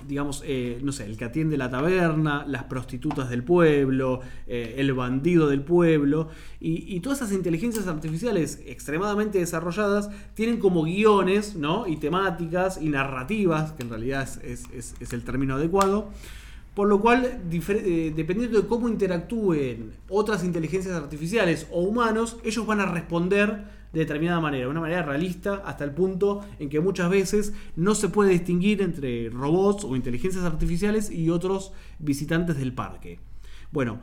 [0.07, 4.93] digamos, eh, no sé, el que atiende la taberna, las prostitutas del pueblo, eh, el
[4.93, 6.29] bandido del pueblo,
[6.59, 11.87] y, todas esas inteligencias artificiales extremadamente desarrolladas tienen como guiones, ¿no?
[11.87, 16.09] Y temáticas y narrativas, que en realidad es, es- el término adecuado.
[16.73, 22.79] Por lo cual, eh, dependiendo de cómo interactúen otras inteligencias artificiales o humanos, ellos van
[22.79, 27.53] a responder de determinada manera, una manera realista, hasta el punto en que muchas veces
[27.75, 33.19] no se puede distinguir entre robots o inteligencias artificiales y otros visitantes del parque.
[33.71, 34.01] Bueno,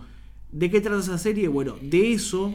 [0.52, 1.48] ¿de qué trata esa serie?
[1.48, 2.54] Bueno, de eso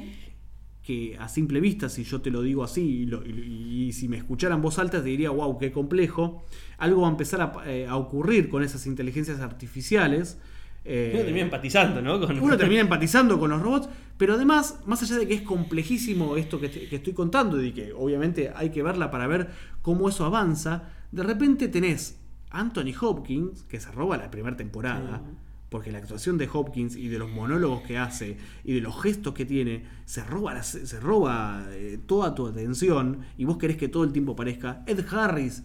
[0.81, 4.79] que a simple vista, si yo te lo digo así y, si me escucharan voz
[4.79, 6.45] alta, te diría, wow, qué complejo.
[6.77, 10.37] Algo va a empezar a, eh, a ocurrir con esas inteligencias artificiales.
[10.85, 12.19] Eh, uno termina empatizando, ¿no?
[12.19, 16.37] Con- uno termina empatizando con los robots, pero además, más allá de que es complejísimo
[16.37, 19.49] esto que, te- que estoy contando y que obviamente hay que verla para ver
[19.81, 22.19] cómo eso avanza, de repente tenés
[22.51, 25.21] Anthony Hopkins, que se roba la primera temporada,
[25.69, 29.33] porque la actuación de Hopkins y de los monólogos que hace y de los gestos
[29.33, 33.87] que tiene, se roba, la- se roba eh, toda tu atención y vos querés que
[33.89, 35.63] todo el tiempo parezca Ed Harris.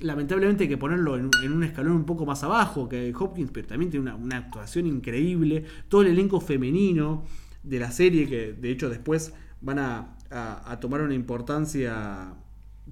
[0.00, 3.90] Lamentablemente hay que ponerlo en, un escalón un poco más abajo que Hopkins, pero también
[3.90, 5.64] tiene una, actuación increíble.
[5.88, 7.24] Todo el elenco femenino
[7.62, 12.34] de la serie, que de hecho después van a tomar una importancia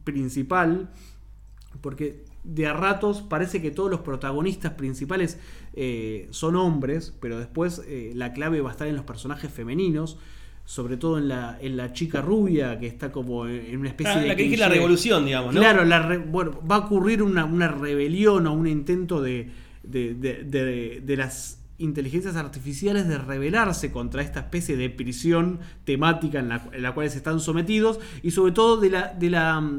[0.04, 0.90] principal,
[1.80, 5.38] porque de a ratos parece que todos los protagonistas principales
[5.74, 10.18] eh, son hombres, pero después eh, la clave va a estar en los personajes femeninos.
[10.70, 14.20] Sobre todo en la, en la chica rubia que está como en una especie Ah,
[14.20, 14.28] de.
[14.28, 15.60] la que dije la revolución, digamos, ¿no?
[15.60, 19.48] Claro, la re- bueno, va a ocurrir una, una rebelión o un intento de,
[19.82, 26.38] de, de- de- de las inteligencias artificiales de rebelarse contra esta especie de prisión temática
[26.40, 29.70] en la, en la cual se están sometidos y sobre todo de la, de la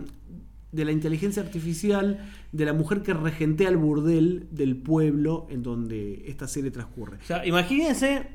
[0.72, 2.20] de la inteligencia artificial
[2.52, 7.18] de la mujer que regentea el burdel del pueblo en donde esta serie transcurre.
[7.18, 8.28] O sea, imagínense,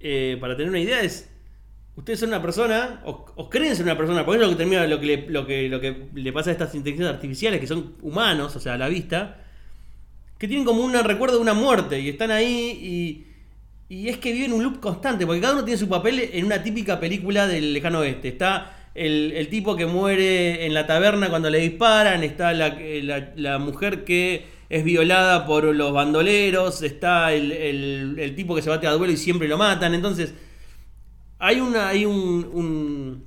[0.00, 1.28] eh, para tener una idea, es.
[1.96, 4.86] Ustedes son una persona, o, o creen ser una persona, porque es lo que termina
[4.86, 7.94] lo que, le, lo, que, lo que le pasa a estas inteligencias artificiales, que son
[8.02, 9.38] humanos, o sea, a la vista,
[10.38, 13.24] que tienen como un recuerdo de una muerte y están ahí
[13.88, 16.44] y, y es que viven un loop constante, porque cada uno tiene su papel en
[16.44, 18.28] una típica película del lejano oeste.
[18.28, 23.32] Está el, el tipo que muere en la taberna cuando le disparan, está la, la-
[23.36, 28.68] la mujer que es violada por los bandoleros, está el, el- el tipo que se
[28.68, 29.94] bate a duelo y siempre lo matan.
[29.94, 30.34] Entonces,
[31.38, 33.22] hay, una, hay un,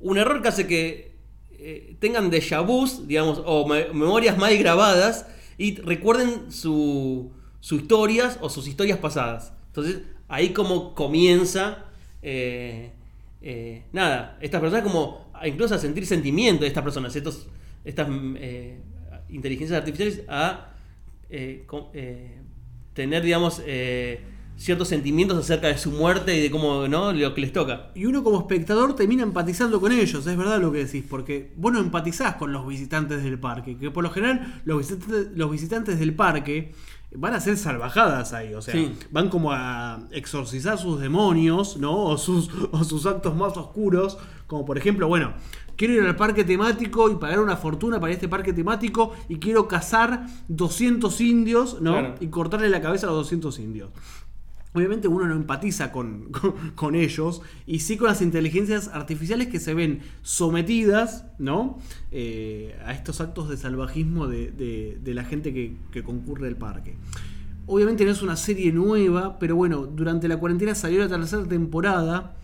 [0.00, 1.12] un, error que hace que
[1.52, 5.26] eh, tengan déjà vus, digamos, o me- memorias mal grabadas
[5.58, 7.30] y recuerden su,
[7.60, 9.52] sus historias o sus historias pasadas.
[9.68, 11.84] Entonces, ahí como comienza,
[12.22, 12.90] eh,
[13.40, 17.46] eh, nada, estas personas como incluso a sentir sentimiento de estas personas, estos,
[17.84, 18.08] estas
[19.28, 20.68] inteligencias artificiales a
[22.94, 24.20] tener, digamos, eh,
[24.56, 27.12] ciertos sentimientos acerca de su muerte y de cómo, ¿no?
[27.12, 27.90] Lo que les toca.
[27.94, 31.72] Y uno como espectador termina empatizando con ellos, es verdad lo que decís, porque vos
[31.72, 35.98] no empatizás con los visitantes del parque, que por lo general los visitantes, los visitantes
[35.98, 36.72] del parque
[37.14, 38.94] van a ser salvajadas ahí, o sea, Sí.
[39.10, 42.04] van como a exorcizar sus demonios, ¿no?
[42.04, 45.34] O sus, o sus actos más oscuros, como por ejemplo, bueno,
[45.76, 49.66] quiero ir al parque temático y pagar una fortuna para este parque temático y quiero
[49.68, 51.92] cazar 200 indios, ¿no?
[51.92, 52.14] Claro.
[52.20, 53.90] Y cortarle la cabeza a los 200 indios.
[54.74, 56.30] Obviamente uno no empatiza con,
[56.74, 61.78] con- ellos y sí con las inteligencias artificiales que se ven sometidas ¿no?
[62.10, 66.56] Eh, a estos actos de salvajismo de, de- de la gente que, que concurre al
[66.56, 66.96] parque.
[67.66, 72.34] Obviamente no es una serie nueva, pero bueno, durante la cuarentena salió la tercera temporada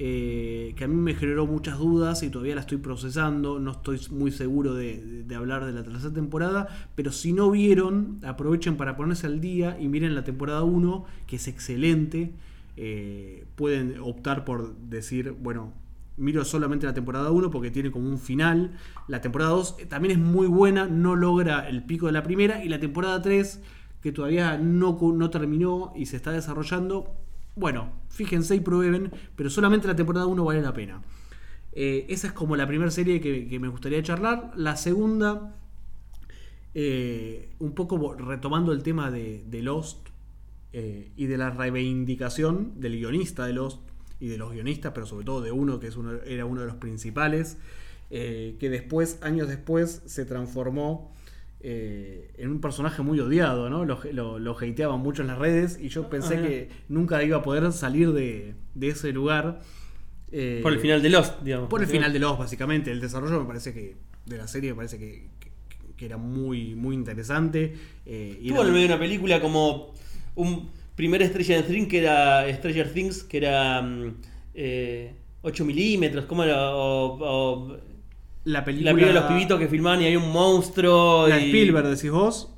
[0.00, 3.58] eh, que a mí me generó muchas dudas y todavía la estoy procesando.
[3.58, 8.76] No estoy muy seguro de, hablar de la tercera temporada, pero si no vieron, aprovechen
[8.76, 12.32] para ponerse al día y miren la temporada 1, que es excelente.
[12.76, 15.72] Eh, pueden optar por decir, bueno,
[16.16, 18.78] miro solamente la temporada 1 porque tiene como un final.
[19.08, 22.64] La temporada 2 también es muy buena, no logra el pico de la primera.
[22.64, 23.60] Y la temporada 3,
[24.00, 27.16] que todavía no, no terminó y se está desarrollando,
[27.56, 31.00] bueno, fíjense y prueben, pero solamente la temporada 1 vale la pena.
[31.72, 34.50] Eh, esa es como la primera serie que, me gustaría charlar.
[34.56, 35.54] La segunda,
[36.74, 40.08] eh, un poco retomando el tema de, Lost
[40.72, 43.82] eh, y de la reivindicación del guionista de Lost
[44.18, 45.92] y de los guionistas, pero sobre todo de uno que
[46.26, 47.56] era uno de los principales,
[48.10, 51.14] que después, años después, se transformó
[51.60, 53.84] eh, en un personaje muy odiado, ¿no?
[53.84, 57.38] Lo, lo, lo hateaban mucho en las redes y yo pensé Ah, que nunca iba
[57.38, 59.60] a poder salir de, de ese lugar.
[60.30, 61.68] eh, Por el final de Lost, digamos.
[61.68, 62.90] por el final de Lost, básicamente.
[62.92, 63.96] El desarrollo me parece que.
[64.26, 65.48] De la serie me parece que, que-
[65.96, 67.74] que era muy, muy interesante.
[68.06, 69.94] eh, Tuvo en medio de una película como
[70.36, 74.14] un primer Stranger Things que era Stranger Things que era mm,
[74.54, 76.70] eh, 8 milímetros, ¿cómo era?
[76.76, 77.76] O, o
[78.48, 78.90] la película.
[78.92, 81.28] la película de los pibitos que filmaban y hay un monstruo.
[81.28, 82.54] La de y- Spielberg, decís vos.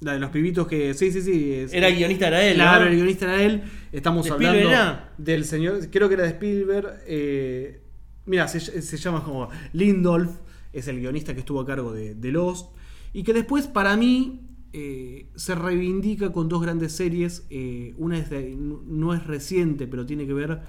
[0.00, 0.92] La de los pibitos que.
[0.94, 1.52] Sí, sí, sí.
[1.52, 2.54] es- Era el guionista, era él.
[2.56, 2.90] Claro, ¿no?
[2.90, 3.62] el guionista era él.
[3.92, 5.12] Estamos ¿De hablando era?
[5.18, 5.80] del señor.
[5.90, 7.00] Creo que era de Spielberg.
[7.06, 7.80] eh,
[8.26, 10.30] mira, se, se llama como Lindolf.
[10.72, 12.74] Es el guionista que estuvo a cargo de, de Lost.
[13.14, 14.40] Y que después, para mí,
[14.74, 17.46] eh, se reivindica con dos grandes series.
[17.48, 20.60] eh, una es de- no es reciente, pero tiene que ver.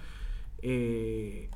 [0.61, 1.49] eh,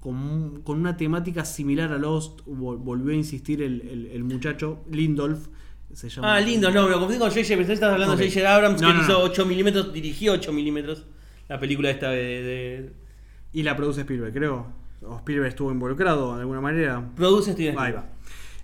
[0.00, 4.80] con, con una temática similar a Lost, vol- volvió a insistir el, el- el muchacho
[4.90, 5.48] Lindolf.
[5.92, 7.48] Se llama, Ah, lindo, no, me lo confundí con J.J.
[7.56, 8.54] Pensé que estabas hablando de J.J.
[8.54, 9.18] Abrams, No, que no, hizo no.
[9.20, 11.06] 8 milímetros, dirigió 8 milímetros.
[11.48, 12.92] La película esta de, de-
[13.54, 14.66] Y la produce Spielberg, creo.
[15.02, 17.10] O Spielberg estuvo involucrado de alguna manera.
[17.16, 18.06] Produce Steven Ahí va.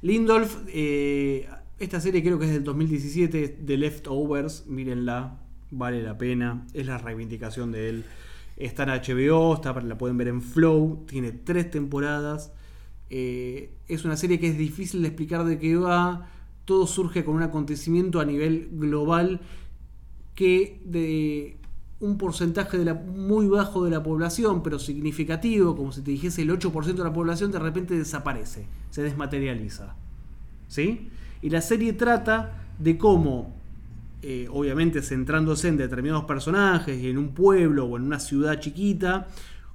[0.02, 5.38] Lindolf, eh, esta serie creo que es del 2017, The Leftovers, mírenla,
[5.70, 8.04] vale la pena, es la reivindicación de él.
[8.56, 12.52] Está en HBO, está, la pueden ver en Flow, tiene tres temporadas.
[13.10, 16.28] Eh, es una serie que es difícil de explicar de qué va.
[16.64, 19.40] Todo surge con un acontecimiento a nivel global
[20.34, 21.56] que de
[22.00, 26.94] un porcentaje muy bajo de la población, pero significativo, como si te dijese el 8%
[26.94, 29.94] de la población, de repente desaparece, se desmaterializa.
[30.68, 31.08] ¿Sí?
[31.40, 33.54] Y la serie trata de cómo,
[34.26, 39.28] eh, obviamente centrándose en determinados personajes y en un pueblo o en una ciudad chiquita,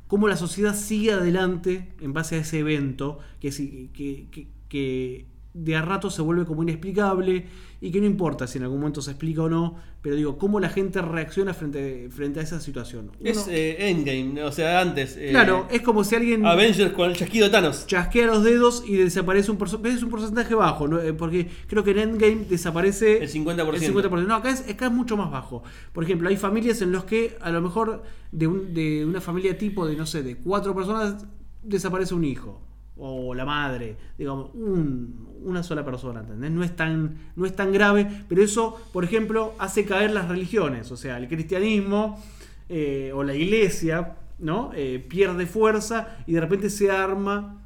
[0.07, 6.21] cómo la sociedad sigue adelante en base a ese evento que, de a rato se
[6.21, 7.47] vuelve como inexplicable
[7.81, 10.59] y que no importa si en algún momento se explica o no, pero digo, cómo
[10.59, 13.11] la gente reacciona frente, frente a esa situación.
[13.23, 15.15] Es eh, Endgame, o sea, antes.
[15.17, 17.87] eh, claro, es como si alguien Avengers con el chasquido de Thanos.
[17.87, 20.99] chasquea los dedos y desaparece un porcentaje, es un porcentaje bajo, ¿no?
[21.01, 23.73] Eh, porque creo que en Endgame desaparece El 50%.
[23.73, 24.27] el 50%.
[24.27, 25.63] No, acá es, acá es mucho más bajo.
[25.93, 29.57] Por ejemplo, hay familias en las que a lo mejor de, un- de una familia
[29.57, 31.25] tipo de, no sé, de cuatro personas
[31.63, 32.61] desaparece un hijo.
[33.01, 36.51] O la madre, digamos, un- una sola persona, ¿entendés?
[36.51, 40.91] No es, tan, no es tan grave, pero eso, por ejemplo, hace caer las religiones.
[40.91, 42.21] O sea, el cristianismo
[42.67, 44.71] eh, o la iglesia, ¿no?
[44.75, 47.63] Eh, pierde fuerza y de repente se arma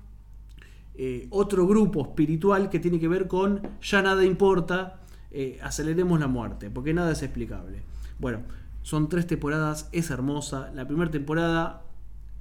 [0.95, 4.99] eh, otro grupo espiritual que tiene que ver con ya nada importa,
[5.63, 7.81] aceleremos la muerte, porque nada es explicable.
[8.19, 8.41] Bueno,
[8.84, 10.71] son tres temporadas, es hermosa.
[10.75, 11.81] La primera temporada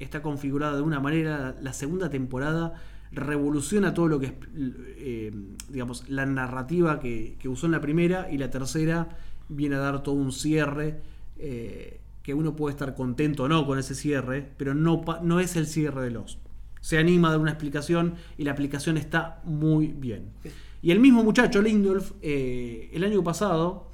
[0.05, 2.75] está configurada de una manera, la segunda temporada
[3.13, 5.33] revoluciona todo lo que es, eh,
[5.69, 9.09] digamos, la narrativa que, que usó en la primera y la tercera
[9.49, 11.01] viene a dar todo un cierre.
[11.39, 15.57] eh, que uno puede estar contento o no con ese cierre, pero no, no es
[15.57, 16.39] el cierre de Lost.
[16.81, 20.27] Se anima a dar una explicación y la aplicación está muy bien.
[20.83, 23.89] Y el mismo muchacho, Lindolf, eh, el año pasado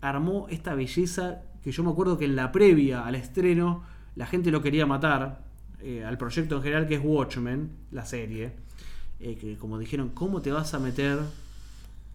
[0.00, 3.82] armó esta belleza que yo me acuerdo que en la previa al estreno
[4.20, 5.40] la gente lo quería matar,
[5.82, 8.52] eh, al proyecto en general que es Watchmen, la serie,
[9.18, 11.18] eh, que como dijeron, ¿cómo te vas a meter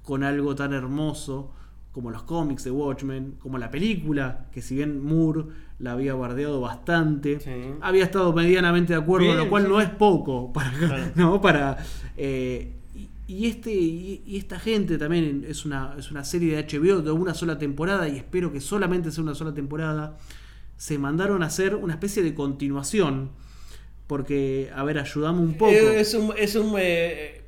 [0.04, 1.52] con algo tan hermoso
[1.92, 5.46] como los cómics de Watchmen, como la película, que si bien Moore
[5.80, 7.52] la había bardeado bastante, Sí.
[7.82, 11.12] había estado medianamente de acuerdo, Bien, lo cual sí, no es poco para, Claro.
[11.16, 11.42] ¿no?
[11.42, 11.78] para
[12.18, 16.64] eh, y, y este y, y esta gente también es una, es una serie de
[16.68, 20.18] HBO de una sola temporada y espero que solamente sea una sola temporada
[20.78, 23.32] se mandaron a hacer una especie de continuación
[24.08, 26.34] porque a ver ayudame un poco Eh, Es un.
[26.38, 27.42] Es un eh,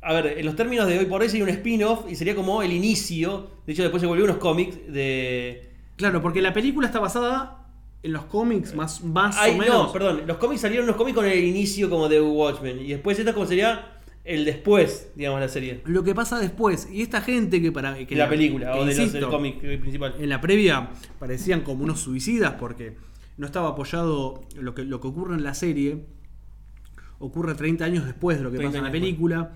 [0.00, 2.62] a ver, en los términos de hoy por hoy sería un spin-off y sería como
[2.62, 3.50] el inicio.
[3.66, 5.70] De hecho, después se volvió unos cómics de.
[5.96, 7.66] claro porque la película está basada
[8.02, 10.22] en los cómics más, más Ay, o menos no, perdón.
[10.26, 12.80] Los cómics salieron unos cómics con el inicio como de Watchmen.
[12.80, 13.97] Y después esta como sería
[14.28, 15.80] el después, digamos, la serie.
[15.86, 18.84] lo que pasa después y esta gente que para que De la película que o
[18.84, 20.14] de los- del cómic principal.
[20.18, 22.96] En la previa parecían como unos suicidas porque
[23.38, 26.04] no estaba apoyado lo que, lo que ocurre en la serie.
[27.18, 29.52] Ocurre 30 años después de lo que 30 pasa en la película.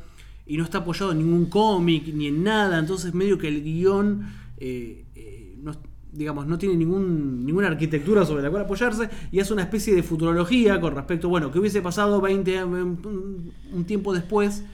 [0.46, 2.78] Y no está apoyado en ningún cómic ni en nada.
[2.78, 5.72] Entonces medio que el guion eh, eh, no,
[6.12, 9.08] digamos, no tiene ningún, ninguna arquitectura sobre la cual apoyarse.
[9.30, 13.52] Y es una especie de futurología con respecto, bueno, ¿qué hubiese pasado 20 a- un
[13.72, 14.64] un tiempo después?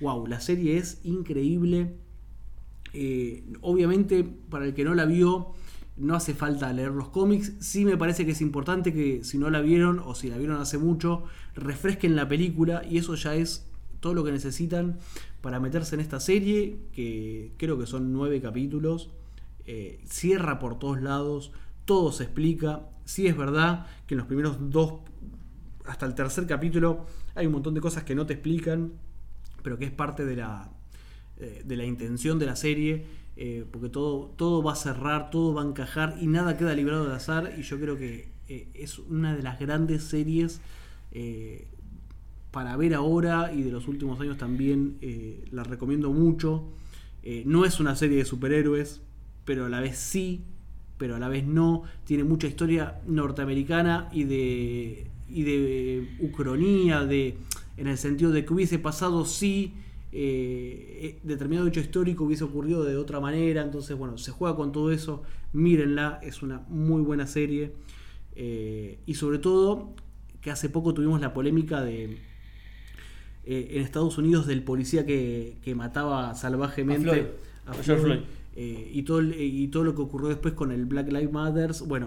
[0.00, 1.94] Wow, la serie es increíble.
[2.92, 5.52] Eh, obviamente, para el que no la vio,
[5.96, 7.52] no hace falta leer los cómics.
[7.60, 10.60] Sí me parece que es importante que si no la vieron o si la vieron
[10.60, 11.24] hace mucho,
[11.54, 13.66] refresquen la película y eso ya es
[14.00, 14.98] todo lo que necesitan
[15.40, 19.10] para meterse en esta serie, que creo que son nueve capítulos.
[19.66, 21.52] Eh, cierra por todos lados,
[21.84, 22.82] todo se explica.
[23.04, 25.00] Sí es verdad que en los primeros dos,
[25.86, 28.92] hasta el tercer capítulo, hay un montón de cosas que no te explican,
[29.62, 30.70] pero que es parte de la,
[31.38, 33.06] eh, de la intención de la serie,
[33.36, 37.08] eh, porque todo, todo va a cerrar, todo va a encajar y nada queda librado
[37.08, 37.54] de azar.
[37.58, 40.60] Y yo creo que es una de las grandes series
[42.50, 44.98] para ver ahora y de los últimos años también.
[45.50, 46.68] la recomiendo mucho.
[47.46, 49.00] No es una serie de superhéroes,
[49.44, 50.42] pero a la vez sí,
[50.98, 51.82] pero a la vez no.
[52.04, 57.36] Tiene mucha historia norteamericana y de, y de ucronía, de,
[57.76, 59.74] en el sentido de que hubiese pasado si
[60.12, 63.62] eh, eh, determinado hecho histórico hubiese ocurrido de otra manera.
[63.62, 65.22] Entonces, bueno, se juega con todo eso.
[65.52, 67.72] Mírenla, es una muy buena serie.
[68.36, 69.94] Eh, y sobre todo,
[70.40, 72.18] que hace poco tuvimos la polémica de
[73.46, 77.26] eh, en Estados Unidos del policía que, que mataba salvajemente A Floyd.
[77.66, 78.20] a A George Floyd, Floyd.
[78.54, 81.72] Eh, y, todo, el- y todo lo que ocurrió después con el Black Lives Matter.
[81.86, 82.06] Bueno,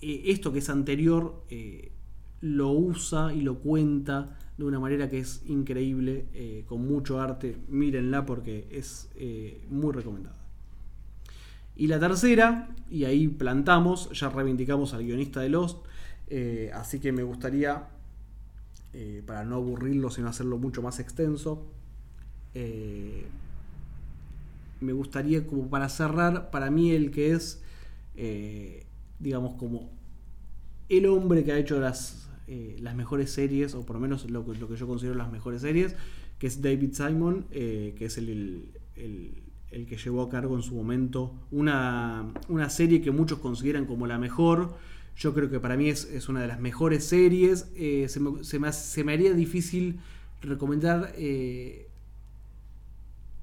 [0.00, 1.90] eh, esto que es anterior eh,
[2.40, 7.56] lo usa y lo cuenta de una manera que es increíble, eh, con mucho arte.
[7.68, 10.36] Mírenla porque es eh, muy recomendada.
[11.76, 15.78] Y la tercera, y ahí plantamos, ya reivindicamos al guionista de Lost,
[16.28, 17.86] eh, así que me gustaría,
[18.94, 21.66] eh, para no aburrirlo, sino hacerlo mucho más extenso,
[22.54, 23.26] eh,
[24.80, 27.62] me gustaría como para cerrar, para mí el que es,
[28.16, 28.86] eh,
[29.18, 29.90] digamos, como
[30.88, 34.44] el hombre que ha hecho las, eh, las mejores series, o por lo menos lo,
[34.46, 35.94] que- lo que yo considero las mejores series,
[36.38, 38.28] que es David Simon, eh, que es el,
[38.96, 43.84] el- el- que llevó a cargo en su momento una, una serie que muchos consideran
[43.84, 44.76] como la mejor.
[45.16, 47.66] Yo creo que para mí es, es una de las mejores series.
[47.74, 49.98] Se, me, se me se me haría difícil
[50.40, 51.12] recomendar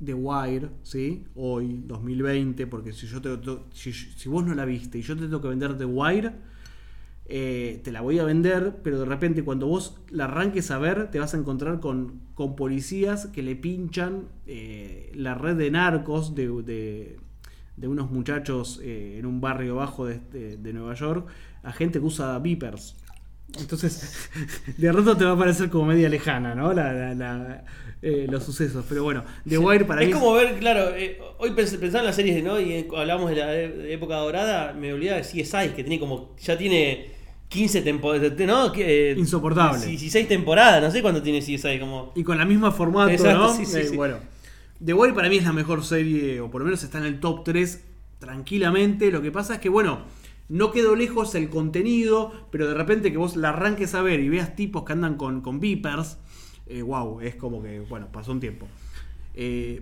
[0.04, 1.26] The Wire, ¿sí?
[1.36, 3.30] Hoy, 2020, porque si, yo te,
[3.74, 6.32] si, vos no la viste y yo te tengo que vender The Wire,
[7.28, 11.10] eh, te la voy a vender, pero de repente cuando vos la arranques a ver,
[11.10, 16.36] te vas a encontrar con, con policías que le pinchan eh, la red de narcos
[16.36, 16.48] de,
[17.78, 21.28] de- unos muchachos eh, en un barrio bajo de, de- de Nueva York,
[21.64, 22.96] a gente que usa beepers.
[23.60, 24.30] Entonces,
[24.78, 26.74] de rato te va a parecer como media lejana, ¿no?
[26.74, 27.66] La- la- la-
[28.02, 28.86] eh, los sucesos.
[28.88, 32.06] Pero bueno, The Wire para es mí como ver, claro, eh, hoy pens- pensaba en
[32.08, 32.60] las series, ¿no?
[32.60, 36.36] Y eh, hablábamos de la e- época dorada, me olvidaba de CSI, que tiene como,
[36.40, 37.12] ya tiene
[37.48, 38.72] 15 temporadas, ¿no?
[38.72, 39.86] Que, eh, Insoportable.
[39.86, 42.12] 16 temporadas, no sé cuánto tiene CSI, como...
[42.16, 43.54] Y con la misma formato, Exacto, ¿no?
[43.56, 43.96] sí, sí, sí.
[43.96, 44.18] Bueno,
[44.84, 47.20] The Wire para mí es la mejor serie, o por lo menos está en el
[47.20, 47.82] top 3
[48.20, 49.10] tranquilamente.
[49.12, 50.00] Lo que pasa es que, bueno,
[50.50, 54.30] no quedó lejos el contenido, pero de repente que vos la arranques a ver y
[54.30, 56.18] veas tipos que andan con, con beepers,
[56.68, 58.68] eh, wow, es como que, bueno, pasó un tiempo.
[59.34, 59.82] Eh,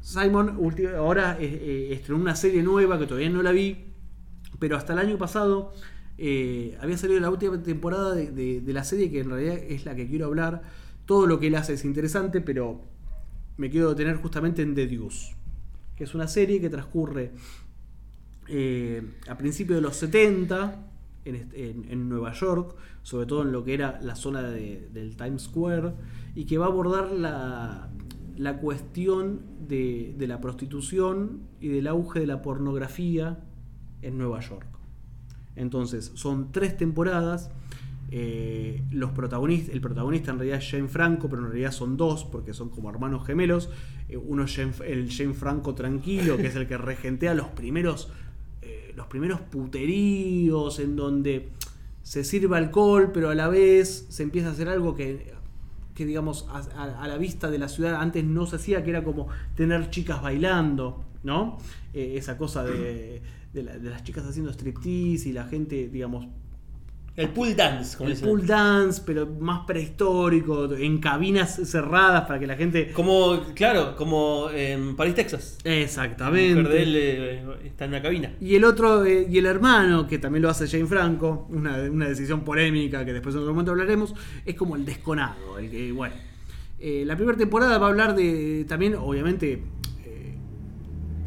[0.00, 0.58] Simon
[0.96, 3.78] ahora eh, eh, estrenó una serie nueva que todavía no la vi,
[4.58, 5.72] pero hasta el año pasado
[6.18, 9.84] eh, había salido la última temporada de, de- de la serie que en realidad es
[9.84, 10.62] la que quiero hablar.
[11.06, 12.82] Todo lo que él hace es interesante, pero
[13.56, 15.34] me quiero detener justamente en The Deuce,
[15.96, 17.32] que es una serie que transcurre
[18.48, 20.86] eh, a principios de los 70
[21.24, 25.92] en, Nueva York, sobre todo en lo que era la zona de- del Times Square,
[26.34, 27.88] y que va a abordar la,
[28.36, 33.38] la cuestión de, de la prostitución y del auge de la pornografía
[34.02, 34.66] en Nueva York.
[35.56, 37.50] Entonces, son tres temporadas.
[38.10, 42.24] eh, los protagonistas, el protagonista en realidad es Jane Franco, pero en realidad son dos,
[42.24, 43.70] porque son como hermanos gemelos.
[44.08, 48.10] Eh, uno es el Jane Franco tranquilo, que es el que regentea los primeros,
[48.96, 51.48] los primeros puteríos, en donde
[52.02, 55.32] se sirve alcohol, pero a la vez se empieza a hacer algo que,
[55.94, 58.90] que digamos, a, a- a la vista de la ciudad antes no se hacía, que
[58.90, 61.58] era como tener chicas bailando, ¿no?
[61.92, 63.22] Eh, esa cosa de,
[63.52, 66.26] de de las chicas haciendo striptease y la gente, digamos,
[67.16, 68.28] El pool dance, como el dicen.
[68.28, 72.90] pool dance, pero más prehistórico, en cabinas cerradas para que la gente...
[72.92, 75.58] Como, claro, como en París, Texas.
[75.62, 76.54] La Exactamente.
[76.60, 78.32] mujer de él eh, está en una cabina.
[78.40, 82.08] Y el otro, eh, y el hermano, que también lo hace Jane Franco, una, una
[82.08, 84.12] decisión polémica que después en otro momento hablaremos,
[84.44, 85.58] es como el desconado.
[85.58, 86.14] El que, bueno.
[86.80, 89.62] Eh, la primera temporada va a hablar de también, obviamente,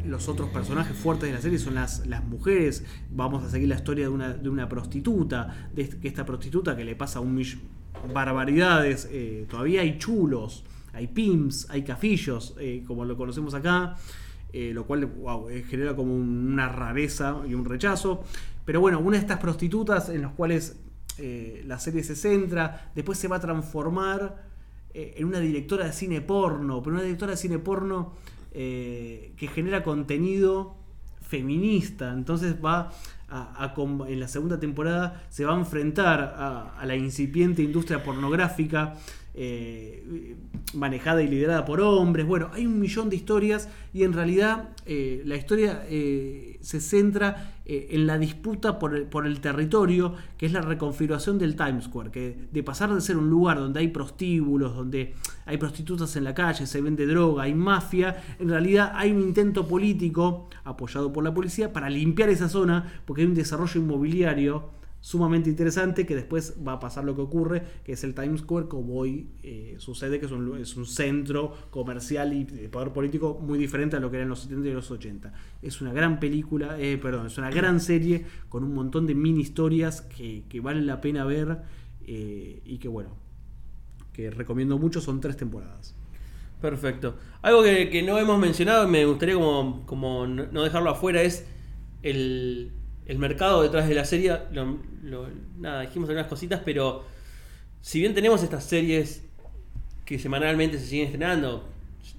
[0.08, 2.84] los otros personajes fuertes de la serie son las, las mujeres.
[3.10, 6.96] Vamos a seguir la historia de una, de una prostituta, de esta prostituta que le
[6.96, 7.58] pasa un mill-
[8.14, 9.08] barbaridades.
[9.10, 13.96] eh, todavía hay chulos, hay pimps, hay cafillos, eh, como lo conocemos acá.
[14.54, 15.06] eh, lo cual
[15.68, 18.24] genera como un- una rareza y un rechazo.
[18.64, 20.76] Pero bueno, una de estas prostitutas en las cuales
[21.66, 24.46] la serie se centra, después se va a transformar
[24.94, 28.14] en una directora de cine porno, pero una directora de cine porno
[28.52, 30.76] eh, que genera contenido
[31.20, 32.12] feminista.
[32.12, 32.92] Entonces va
[33.28, 33.74] a,
[34.08, 36.34] en la segunda temporada se va a enfrentar
[36.78, 38.94] a la incipiente industria pornográfica
[39.40, 40.34] eh,
[40.74, 42.26] manejada y liderada por hombres.
[42.26, 47.54] Bueno, hay un millón de historias y en realidad eh, la historia eh, se centra
[47.64, 51.84] eh, en la disputa por el, por el territorio, que es la reconfiguración del Times
[51.84, 55.14] Square, que de pasar de ser un lugar donde hay prostíbulos, donde
[55.46, 59.66] hay prostitutas en la calle, se vende droga, hay mafia, en realidad hay un intento
[59.66, 64.77] político apoyado por la policía para limpiar esa zona, porque hay un desarrollo inmobiliario
[65.08, 68.68] sumamente interesante que después va a pasar lo que ocurre, que es el Times Square
[68.68, 73.40] como hoy eh, sucede, que es un, es un centro comercial y de poder político
[73.40, 75.32] muy diferente a lo que era en los 70 y los 80.
[75.62, 79.40] Es una gran película, eh, perdón, es una gran serie con un montón de mini
[79.40, 81.56] historias que, que valen la pena ver
[82.06, 83.16] eh, y que bueno,
[84.12, 85.94] que recomiendo mucho, son tres temporadas.
[86.60, 87.16] Perfecto.
[87.40, 91.46] Algo que, no hemos mencionado me gustaría como, como no dejarlo afuera es
[92.02, 92.72] el,
[93.08, 94.36] el mercado detrás de la serie.
[94.52, 95.28] Lo- lo-
[95.58, 97.04] nada, dijimos algunas cositas, pero
[97.80, 99.24] si bien tenemos estas series
[100.04, 101.68] que semanalmente se siguen estrenando,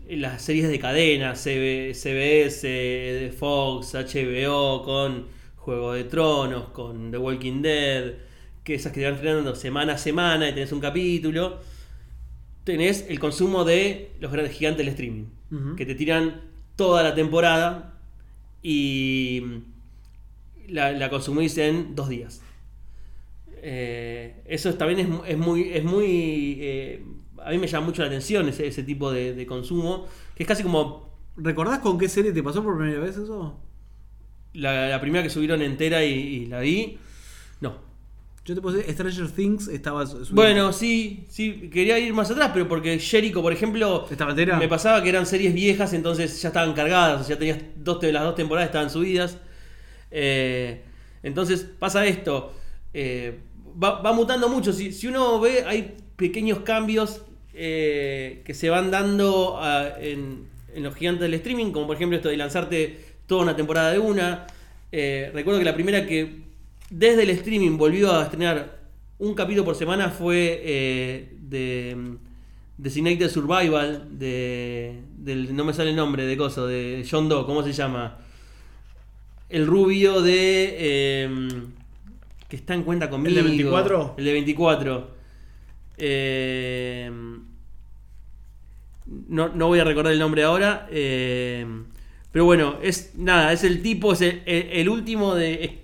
[0.10, 7.62] las series de cadena, CB CBS, Fox, HBO, con Juego de Tronos, con The Walking
[7.62, 8.14] Dead,
[8.64, 11.60] que esas que te van estrenando semana a semana y tenés un capítulo
[12.64, 15.26] tenés el consumo de los grandes gigantes del streaming,
[15.76, 16.42] que te tiran
[16.76, 17.96] toda la temporada
[18.62, 19.42] y
[20.72, 22.42] la, la consumís en dos días.
[23.62, 25.70] Eh, eso también es, es muy...
[25.74, 27.04] Es muy eh,
[27.44, 30.06] a mí me llama mucho la atención ese, ese tipo de, de consumo,
[30.36, 31.08] que es casi como
[31.38, 33.58] ¿Recordás con qué serie te pasó por primera vez eso?
[34.54, 36.98] la, la primera que subieron entera y, y la vi.
[37.62, 37.78] No.
[38.44, 42.50] Yo te puse Stranger Things, estaba su- subiendo- Bueno, sí, sí, quería ir más atrás,
[42.54, 44.58] pero porque Jericho, por ejemplo, ¿Estaba entera?
[44.58, 48.24] me pasaba que eran series viejas, entonces ya estaban cargadas, o sea, tenías dos, las
[48.24, 49.38] dos temporadas estaban subidas.
[50.12, 50.82] Eh,
[51.24, 52.54] entonces pasa esto,
[52.94, 53.40] eh,
[53.82, 54.74] va, mutando mucho.
[54.74, 57.22] Si, uno ve, hay pequeños cambios
[57.54, 62.30] eh, que se van dando ah, en, los gigantes del streaming, como por ejemplo esto
[62.30, 64.48] de lanzarte toda una temporada de una.
[64.92, 66.44] Recuerdo que la primera que
[66.90, 68.80] desde el streaming volvió a estrenar
[69.18, 72.16] un capítulo por semana fue de mm,
[72.78, 77.62] Designated Survival, de, del, no me sale el nombre de coso, de John Doe, ¿cómo
[77.62, 78.20] se llama?
[79.50, 80.76] El rubio de...
[80.78, 81.50] eh,
[82.48, 83.36] que está en cuenta conmigo.
[83.36, 84.16] de 24?
[84.18, 85.12] El de 24.
[85.98, 87.12] Eh,
[89.28, 90.88] no, no voy a recordar el nombre ahora.
[90.92, 91.66] eh,
[92.32, 95.80] pero bueno, es nada, es el tipo, es el, el- el último de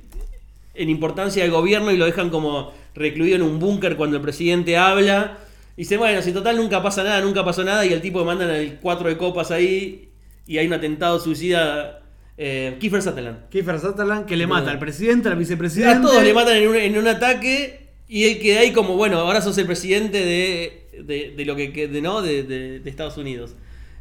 [0.75, 4.77] en importancia del gobierno y lo dejan como recluido en un búnker cuando el presidente
[4.77, 5.37] habla.
[5.77, 8.49] Y dice, bueno, si total nunca pasa nada, nunca pasó nada, y el tipo mandan
[8.51, 10.09] el 4 de copas ahí
[10.47, 12.01] y hay un atentado suicida.
[12.37, 13.47] Eh, Kiefer Sutherland.
[13.49, 15.97] Kiefer Sutherland que le mata al presidente, al vicepresidente.
[15.97, 19.17] A todos le matan en un, en un ataque y él queda ahí como, bueno,
[19.19, 22.21] ahora sos el presidente de, de, de lo que de, ¿no?
[22.21, 23.55] de, Estados Unidos.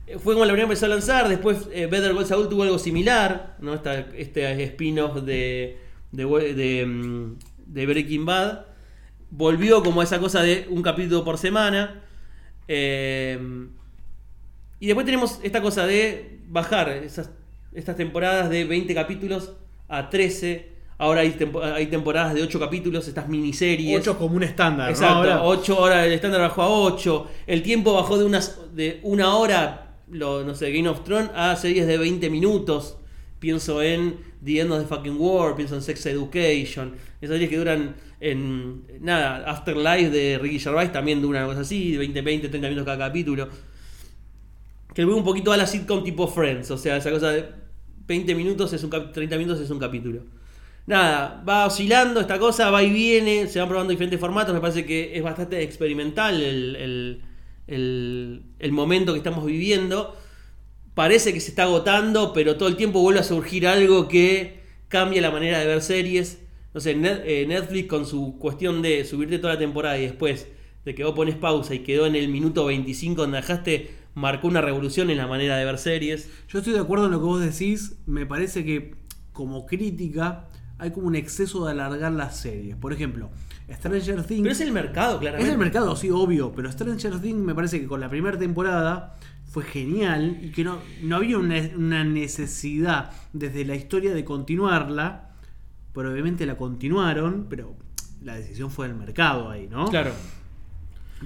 [0.06, 1.28] eh, fue como la primera empezó a lanzar.
[1.28, 3.74] Después eh, Better Call Saul tuvo algo similar, ¿no?
[3.74, 5.78] Esta, este spin-off de,
[6.12, 6.24] de,
[6.54, 7.36] de, mm,
[7.66, 8.66] Breaking Bad.
[9.30, 12.02] Volvió como esa cosa de un capítulo por semana.
[12.66, 13.38] Eh,
[14.80, 17.30] y después tenemos esta cosa de bajar esas,
[17.74, 19.52] estas temporadas de 20 capítulos
[19.88, 20.72] a 13.
[20.96, 23.98] Ahora hay, tempo- hay temporadas de 8 capítulos, estas miniseries.
[24.00, 24.90] 8 como un estándar, ¿no?
[24.90, 27.26] Exacto, Ahora- 8 horas, el estándar bajó a 8.
[27.46, 31.56] El tiempo bajó de, unas, de una hora, lo, no sé, Game of Thrones, a
[31.56, 32.96] series de 20 minutos.
[33.40, 36.94] Pienso en The End of the Fucking War, pienso en Sex Education.
[37.20, 38.84] Esas series que duran en.
[39.00, 42.86] Nada, Afterlife de Ricky Gervais también dura una cosa así, de 20, 20, 30 minutos
[42.86, 43.48] cada capítulo.
[44.94, 47.44] Que vuelve un poquito a la sitcom tipo Friends, o sea, esa cosa de
[48.06, 50.22] 20 minutos es un cap- 30 minutos es un capítulo.
[50.86, 54.84] Nada, va oscilando esta cosa, va y viene, se van probando diferentes formatos, me parece
[54.84, 57.22] que es bastante experimental el, el-
[57.66, 60.14] el- el momento que estamos viviendo.
[60.94, 65.20] Parece que se está agotando, pero todo el tiempo vuelve a surgir algo que cambia
[65.22, 66.40] la manera de ver series.
[66.72, 70.46] No sé, eh, Netflix con su cuestión de subirte toda la temporada y después
[70.84, 74.60] de que vos pones pausa y quedó en el minuto 25 donde dejaste, marcó una
[74.60, 76.30] revolución en la manera de ver series.
[76.48, 77.96] Yo estoy de acuerdo en lo que vos decís.
[78.06, 78.94] Me parece que
[79.32, 82.76] como crítica hay como un exceso de alargar las series.
[82.76, 83.30] Por ejemplo,
[83.72, 84.42] Stranger Things...
[84.42, 85.48] Pero es el mercado, claramente.
[85.48, 89.16] Es el mercado, sí, obvio, pero Stranger Things me parece que con la primera temporada
[89.46, 95.30] fue genial y que no, no había una, una necesidad desde la historia de continuarla,
[95.92, 97.76] pero obviamente la continuaron, pero
[98.22, 99.86] la decisión fue del mercado ahí, ¿no?
[99.86, 100.12] Claro.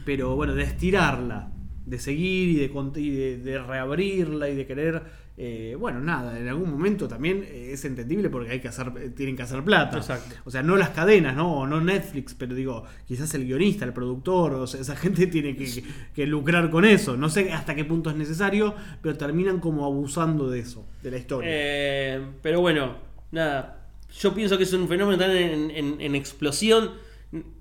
[0.04, 1.50] Pero bueno, de estirarla,
[1.88, 5.02] de seguir y de, y de, de reabrirla y de querer,
[5.36, 9.10] eh, bueno, nada, en algún momento también eh, es entendible porque hay que hacer, eh,
[9.10, 9.98] tienen que hacer plata.
[9.98, 10.34] Exacto.
[10.44, 11.60] O sea, no las cadenas, ¿no?
[11.60, 15.56] O no Netflix, pero digo, quizás el guionista, el productor, o sea, esa gente tiene
[15.56, 15.84] que, que-
[16.14, 17.16] que lucrar con eso.
[17.16, 21.18] No sé hasta qué punto es necesario, pero terminan como abusando de eso, de la
[21.18, 21.48] historia.
[21.52, 22.96] Eh, pero bueno,
[23.30, 23.74] nada.
[24.18, 26.92] Yo pienso que es un fenómeno tan en, en- en explosión.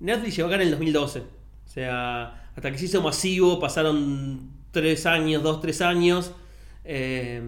[0.00, 1.20] Netflix llegó acá en el 2012.
[1.20, 6.32] O sea, hasta que se hizo masivo pasaron tres años, dos, tres años.
[6.84, 7.40] eh,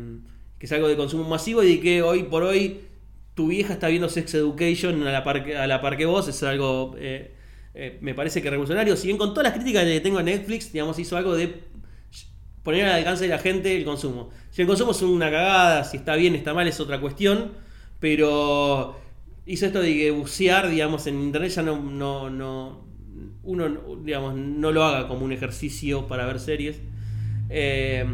[0.57, 2.83] que es algo de consumo masivo y que hoy por hoy
[3.35, 6.29] tu vieja está viendo Sex Education a la par a la par que vos.
[6.29, 7.35] Es algo, eh,
[7.75, 8.97] eh, me parece que revolucionario.
[8.97, 11.65] Si bien con todas las críticas que tengo a Netflix, digamos, hizo algo de
[12.63, 14.31] poner al alcance de la gente el consumo.
[14.51, 17.53] Si el consumo es una cagada, si está bien, está mal, es otra cuestión.
[17.99, 18.97] Pero
[19.47, 22.90] hizo esto de que bucear, digamos, en internet ya no, no
[23.43, 23.69] uno,
[24.03, 26.81] digamos, no lo haga como un ejercicio para ver series.
[27.49, 28.05] Eh,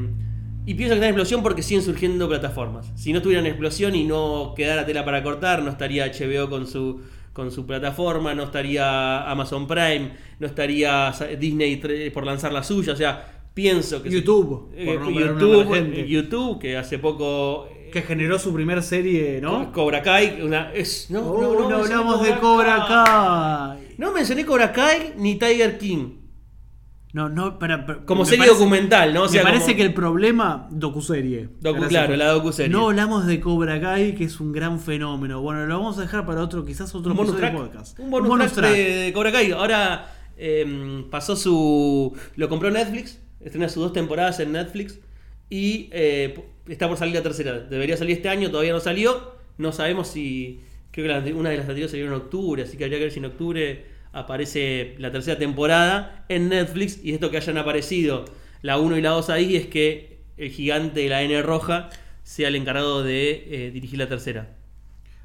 [0.67, 2.93] y pienso que está en explosión porque siguen surgiendo plataformas.
[2.97, 6.67] Si no estuviera en explosión y no quedara tela para cortar, no estaría HBO con
[6.67, 7.01] su
[7.37, 10.11] con su plataforma, no estaría Amazon Prime,
[10.41, 11.77] no estaría Disney
[12.11, 16.09] por lanzar la suya, o sea, pienso que YouTube, eh, YouTube, emergente.
[16.09, 19.73] YouTube, que hace poco eh, que generó su primer serie, ¿no?
[19.73, 23.95] Cobra Kai, una es no, Oh, no, no, no mencioné hablamos de Cobra Kai.
[23.99, 26.19] No mencioné Cobra Kai ni Tiger King.
[27.13, 29.23] No, no, para, para- Como serie parece- documental, ¿no?
[29.23, 31.49] O sea, me parece como- que el problema, docuserie.
[31.63, 32.71] Docu- claro, la docuserie.
[32.71, 35.41] No hablamos de Cobra Kai, que es un gran fenómeno.
[35.41, 37.53] Bueno, lo vamos a dejar para otro, quizás otro un bonus track.
[37.53, 37.99] de podcast.
[37.99, 39.51] Un bonus, track, De, de Cobra Kai.
[39.53, 42.15] Ahora eh, pasó su.
[42.37, 43.19] Lo compró Netflix.
[43.41, 44.99] Estrena sus dos temporadas en Netflix.
[45.49, 47.61] Y eh, está por salir la tercera.
[47.61, 49.35] Debería salir este año, todavía no salió.
[49.59, 50.61] No sabemos si.
[50.91, 53.19] Creo que una de las anteriores salió en octubre, así que habría que ver si
[53.19, 57.05] en octubre aparece la tercera temporada en Netflix.
[57.05, 58.25] Y esto que hayan aparecido
[58.63, 61.91] la 1 y la 2 ahí es que el gigante de la N roja
[62.23, 64.56] sea el encargado de eh, dirigir la tercera.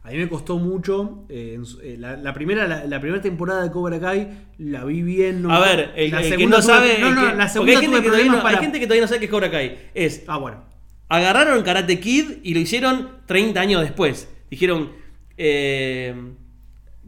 [0.03, 1.25] A mí me costó mucho.
[1.29, 5.41] eh, eh, la, la primera, la, la primera temporada de Cobra Kai la vi bien.
[5.43, 6.97] no- A ver, el, la el que no tuve- sabe.
[6.99, 8.49] No, no, que- la segunda hay gente, que no, para.
[8.57, 9.77] hay gente que todavía no sabe qué es Cobra Kai.
[9.93, 10.23] Es.
[10.27, 10.63] Ah, bueno.
[11.07, 14.27] Agarraron Karate Kid y lo hicieron 30 años después.
[14.49, 14.91] Dijeron.
[15.37, 16.13] eh,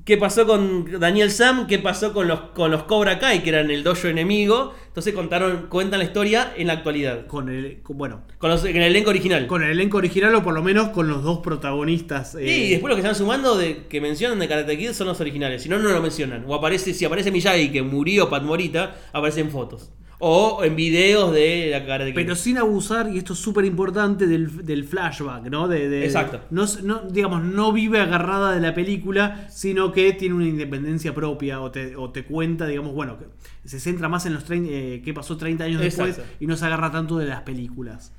[0.05, 1.65] ¿Qué pasó con Daniel Sam?
[1.65, 4.73] ¿Qué pasó con los, con los Cobra Kai, que eran el dojo enemigo?
[4.87, 7.25] Entonces contaron, cuentan la historia en la actualidad.
[7.25, 9.47] Con el, con- bueno, Con los, el elenco original.
[9.47, 12.35] con el elenco original o por lo menos con los dos protagonistas.
[12.35, 15.21] eh, y después los que están sumando de que mencionan de Karate Kid son los
[15.21, 15.63] originales.
[15.63, 16.43] Si no, no lo mencionan.
[16.47, 19.89] O aparece, si aparece Miyagi que murió Pat Morita, aparecen fotos.
[20.25, 22.15] O en videos de la Karate Kid.
[22.15, 25.67] Pero sin abusar, y esto es súper importante, del, del flashback, ¿no?
[25.67, 26.39] De, de- Exacto.
[26.49, 26.65] No,
[27.09, 31.97] digamos, no vive agarrada de la película, sino que tiene una independencia propia o te,
[31.97, 33.25] o te cuenta, digamos, bueno, que
[33.67, 36.89] se centra más en los eh, qué pasó 30 años después y no se agarra
[36.89, 38.13] tanto de las películas.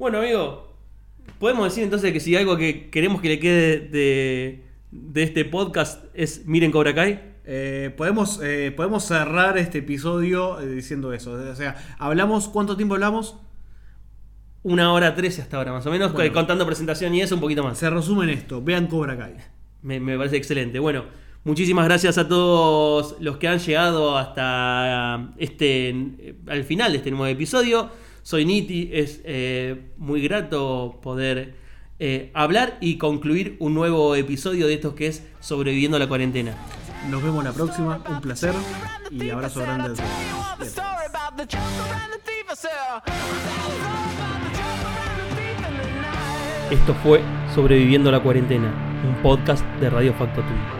[0.00, 0.74] Bueno, amigo,
[1.38, 6.04] podemos decir entonces que si algo que queremos que le quede de, de este podcast
[6.12, 7.29] es miren Cobra Kai.
[7.52, 11.32] Eh, podemos, eh, podemos cerrar este episodio eh, diciendo eso.
[11.32, 13.36] O sea, hablamos, ¿cuánto tiempo hablamos?
[14.62, 16.32] una hora trece hasta ahora, más o menos, Bueno.
[16.34, 17.78] contando presentación y eso, un poquito más.
[17.78, 19.34] Se resume en esto, vean Cobra Kai.
[19.82, 20.78] Me, me parece excelente.
[20.78, 21.06] Bueno,
[21.44, 27.26] muchísimas gracias a todos los que han llegado hasta este al final de este nuevo
[27.26, 27.90] episodio.
[28.22, 31.54] Soy Niti, es eh, muy grato poder
[31.98, 36.54] eh, hablar y concluir un nuevo episodio de estos que es Sobreviviendo a la cuarentena.
[37.08, 38.54] Nos vemos la próxima, un placer
[39.10, 40.00] y abrazo grande.
[46.70, 47.22] Esto fue
[47.54, 48.72] Sobreviviendo a la cuarentena,
[49.04, 50.79] un podcast de Radio Factotum.